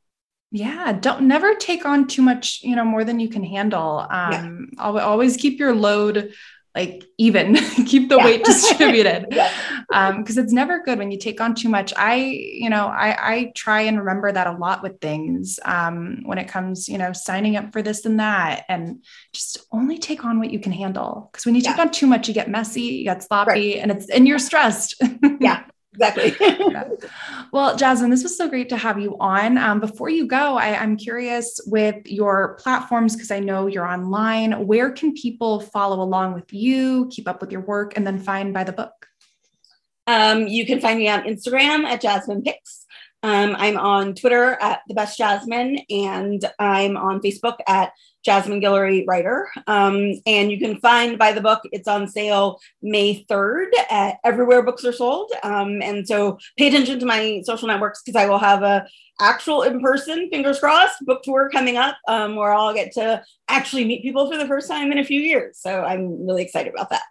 Yeah, 0.50 0.92
don't 0.92 1.28
never 1.28 1.54
take 1.54 1.86
on 1.86 2.08
too 2.08 2.22
much, 2.22 2.60
you 2.62 2.74
know, 2.74 2.84
more 2.84 3.04
than 3.04 3.20
you 3.20 3.28
can 3.28 3.44
handle. 3.44 4.06
Um, 4.10 4.70
yeah. 4.74 4.82
always 4.82 5.36
keep 5.36 5.58
your 5.58 5.74
load 5.74 6.32
like 6.74 7.04
even 7.18 7.54
keep 7.86 8.08
the 8.08 8.16
yeah. 8.16 8.24
weight 8.24 8.44
distributed 8.44 9.26
because 9.28 9.50
yeah. 9.92 10.08
um, 10.08 10.24
it's 10.26 10.52
never 10.52 10.82
good 10.82 10.98
when 10.98 11.10
you 11.10 11.18
take 11.18 11.40
on 11.40 11.54
too 11.54 11.68
much 11.68 11.92
i 11.96 12.14
you 12.14 12.70
know 12.70 12.86
I, 12.86 13.34
I 13.34 13.52
try 13.54 13.82
and 13.82 13.98
remember 13.98 14.32
that 14.32 14.46
a 14.46 14.52
lot 14.52 14.82
with 14.82 15.00
things 15.00 15.60
um, 15.64 16.22
when 16.24 16.38
it 16.38 16.48
comes 16.48 16.88
you 16.88 16.98
know 16.98 17.12
signing 17.12 17.56
up 17.56 17.72
for 17.72 17.82
this 17.82 18.04
and 18.04 18.18
that 18.20 18.64
and 18.68 19.04
just 19.32 19.58
only 19.72 19.98
take 19.98 20.24
on 20.24 20.38
what 20.38 20.50
you 20.50 20.58
can 20.58 20.72
handle 20.72 21.28
because 21.30 21.44
when 21.44 21.54
you 21.54 21.62
yeah. 21.62 21.72
take 21.72 21.80
on 21.80 21.90
too 21.90 22.06
much 22.06 22.28
you 22.28 22.34
get 22.34 22.48
messy 22.48 22.82
you 22.82 23.04
get 23.04 23.22
sloppy 23.22 23.50
right. 23.50 23.76
and 23.76 23.90
it's 23.90 24.08
and 24.08 24.26
you're 24.26 24.38
stressed 24.38 24.94
yeah 25.40 25.64
exactly. 25.92 26.36
yeah. 26.40 26.88
Well, 27.52 27.76
Jasmine, 27.76 28.08
this 28.08 28.22
was 28.22 28.34
so 28.34 28.48
great 28.48 28.70
to 28.70 28.78
have 28.78 28.98
you 28.98 29.14
on. 29.20 29.58
Um, 29.58 29.78
before 29.78 30.08
you 30.08 30.26
go, 30.26 30.56
I, 30.56 30.74
I'm 30.74 30.96
curious 30.96 31.60
with 31.66 32.06
your 32.06 32.54
platforms, 32.60 33.14
because 33.14 33.30
I 33.30 33.40
know 33.40 33.66
you're 33.66 33.86
online, 33.86 34.66
where 34.66 34.90
can 34.90 35.12
people 35.12 35.60
follow 35.60 36.00
along 36.00 36.32
with 36.32 36.50
you, 36.54 37.08
keep 37.10 37.28
up 37.28 37.42
with 37.42 37.52
your 37.52 37.60
work, 37.60 37.94
and 37.94 38.06
then 38.06 38.18
find 38.18 38.54
by 38.54 38.64
the 38.64 38.72
book? 38.72 39.06
Um, 40.06 40.46
you 40.48 40.64
can 40.64 40.80
find 40.80 40.98
me 40.98 41.08
on 41.08 41.24
Instagram 41.24 41.84
at 41.84 42.00
Jasmine 42.00 42.42
Picks. 42.42 42.86
Um, 43.22 43.54
I'm 43.56 43.76
on 43.76 44.14
Twitter 44.14 44.56
at 44.60 44.80
the 44.88 44.94
best 44.94 45.18
Jasmine, 45.18 45.78
and 45.90 46.44
I'm 46.58 46.96
on 46.96 47.20
Facebook 47.20 47.58
at 47.68 47.92
Jasmine 48.24 48.60
Guillory 48.60 49.04
writer. 49.06 49.48
Um, 49.66 50.14
and 50.26 50.50
you 50.50 50.58
can 50.58 50.78
find 50.78 51.18
by 51.18 51.32
the 51.32 51.40
book, 51.40 51.60
it's 51.72 51.88
on 51.88 52.08
sale 52.08 52.60
May 52.82 53.24
3rd 53.24 53.68
at 53.90 54.18
everywhere 54.24 54.62
books 54.62 54.84
are 54.84 54.92
sold. 54.92 55.32
Um, 55.42 55.82
and 55.82 56.06
so 56.06 56.38
pay 56.58 56.68
attention 56.68 56.98
to 57.00 57.06
my 57.06 57.42
social 57.44 57.68
networks 57.68 58.02
because 58.02 58.20
I 58.20 58.26
will 58.26 58.38
have 58.38 58.62
a 58.62 58.86
actual 59.20 59.62
in-person, 59.62 60.28
fingers 60.30 60.58
crossed, 60.58 61.04
book 61.04 61.22
tour 61.22 61.50
coming 61.50 61.76
up 61.76 61.96
um, 62.08 62.36
where 62.36 62.52
I'll 62.52 62.74
get 62.74 62.92
to 62.92 63.22
actually 63.48 63.84
meet 63.84 64.02
people 64.02 64.30
for 64.30 64.36
the 64.36 64.46
first 64.46 64.68
time 64.68 64.92
in 64.92 64.98
a 64.98 65.04
few 65.04 65.20
years. 65.20 65.58
So 65.58 65.82
I'm 65.82 66.26
really 66.26 66.42
excited 66.42 66.72
about 66.72 66.90
that. 66.90 67.02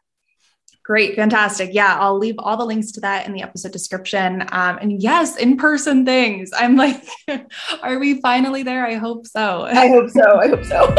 Great, 0.92 1.16
fantastic. 1.16 1.70
Yeah, 1.72 1.98
I'll 1.98 2.18
leave 2.18 2.36
all 2.38 2.58
the 2.58 2.66
links 2.66 2.92
to 2.92 3.00
that 3.00 3.26
in 3.26 3.32
the 3.32 3.42
episode 3.42 3.72
description. 3.72 4.42
Um, 4.52 4.78
and 4.82 5.02
yes, 5.02 5.38
in 5.38 5.56
person 5.56 6.04
things. 6.04 6.52
I'm 6.54 6.76
like, 6.76 7.02
are 7.82 7.98
we 7.98 8.20
finally 8.20 8.62
there? 8.62 8.86
I 8.86 8.96
hope 8.96 9.26
so. 9.26 9.62
I 9.62 9.88
hope 9.88 10.10
so. 10.10 10.40
I 10.42 10.50
hope 10.50 10.66
so. 10.66 10.94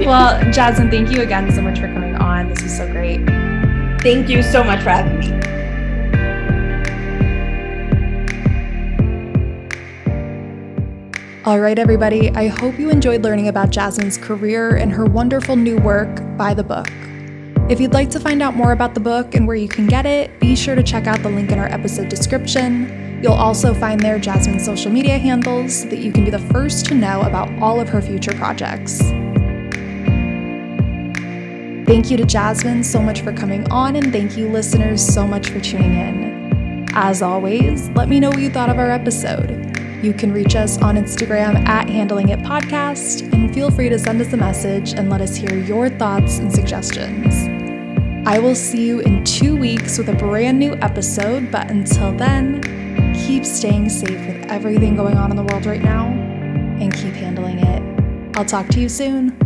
well, 0.06 0.42
Jasmine, 0.50 0.90
thank 0.90 1.12
you 1.12 1.22
again 1.22 1.52
so 1.52 1.62
much 1.62 1.78
for 1.78 1.86
coming 1.86 2.16
on. 2.16 2.48
This 2.48 2.64
was 2.64 2.76
so 2.76 2.90
great. 2.90 3.24
Thank 4.00 4.28
you 4.28 4.42
so 4.42 4.64
much 4.64 4.82
for 4.82 4.90
having 4.90 5.20
me. 5.20 5.30
All 11.44 11.60
right, 11.60 11.78
everybody, 11.78 12.30
I 12.30 12.48
hope 12.48 12.76
you 12.76 12.90
enjoyed 12.90 13.22
learning 13.22 13.46
about 13.46 13.70
Jasmine's 13.70 14.18
career 14.18 14.74
and 14.74 14.90
her 14.90 15.04
wonderful 15.04 15.54
new 15.54 15.76
work, 15.76 16.10
By 16.36 16.54
the 16.54 16.64
Book. 16.64 16.88
If 17.66 17.80
you'd 17.80 17.94
like 17.94 18.10
to 18.10 18.20
find 18.20 18.42
out 18.42 18.54
more 18.54 18.72
about 18.72 18.92
the 18.92 19.00
book 19.00 19.34
and 19.34 19.46
where 19.46 19.56
you 19.56 19.68
can 19.68 19.86
get 19.86 20.04
it, 20.04 20.38
be 20.38 20.54
sure 20.54 20.74
to 20.74 20.82
check 20.82 21.06
out 21.06 21.22
the 21.22 21.30
link 21.30 21.50
in 21.50 21.58
our 21.58 21.66
episode 21.72 22.10
description. 22.10 23.20
You'll 23.22 23.32
also 23.32 23.72
find 23.72 23.98
there 23.98 24.18
Jasmine's 24.18 24.66
social 24.66 24.92
media 24.92 25.16
handles 25.16 25.80
so 25.80 25.88
that 25.88 26.00
you 26.00 26.12
can 26.12 26.24
be 26.24 26.30
the 26.30 26.38
first 26.38 26.84
to 26.86 26.94
know 26.94 27.22
about 27.22 27.50
all 27.62 27.80
of 27.80 27.88
her 27.88 28.02
future 28.02 28.34
projects. 28.34 28.98
Thank 31.86 32.10
you 32.10 32.18
to 32.18 32.26
Jasmine 32.26 32.84
so 32.84 33.00
much 33.00 33.22
for 33.22 33.32
coming 33.32 33.66
on, 33.70 33.96
and 33.96 34.12
thank 34.12 34.36
you, 34.36 34.46
listeners, 34.50 35.02
so 35.02 35.26
much 35.26 35.48
for 35.48 35.58
tuning 35.58 35.94
in. 35.94 36.86
As 36.92 37.22
always, 37.22 37.88
let 37.90 38.10
me 38.10 38.20
know 38.20 38.28
what 38.28 38.40
you 38.40 38.50
thought 38.50 38.68
of 38.68 38.78
our 38.78 38.90
episode. 38.90 39.50
You 40.04 40.12
can 40.12 40.32
reach 40.32 40.54
us 40.54 40.76
on 40.82 40.96
Instagram 40.96 41.66
at 41.66 41.88
Handling 41.88 42.28
It 42.28 42.40
Podcast, 42.40 43.32
and 43.32 43.54
feel 43.54 43.70
free 43.70 43.88
to 43.88 43.98
send 43.98 44.20
us 44.20 44.34
a 44.34 44.36
message 44.36 44.92
and 44.92 45.08
let 45.08 45.22
us 45.22 45.34
hear 45.34 45.58
your 45.58 45.88
thoughts 45.88 46.40
and 46.40 46.52
suggestions. 46.52 47.43
I 48.26 48.38
will 48.38 48.54
see 48.54 48.86
you 48.86 49.00
in 49.00 49.22
two 49.24 49.54
weeks 49.54 49.98
with 49.98 50.08
a 50.08 50.14
brand 50.14 50.58
new 50.58 50.72
episode, 50.76 51.52
but 51.52 51.70
until 51.70 52.10
then, 52.10 52.62
keep 53.12 53.44
staying 53.44 53.90
safe 53.90 54.18
with 54.26 54.50
everything 54.50 54.96
going 54.96 55.18
on 55.18 55.30
in 55.30 55.36
the 55.36 55.42
world 55.42 55.66
right 55.66 55.82
now 55.82 56.06
and 56.06 56.90
keep 56.90 57.12
handling 57.12 57.58
it. 57.58 57.82
I'll 58.34 58.46
talk 58.46 58.66
to 58.68 58.80
you 58.80 58.88
soon. 58.88 59.43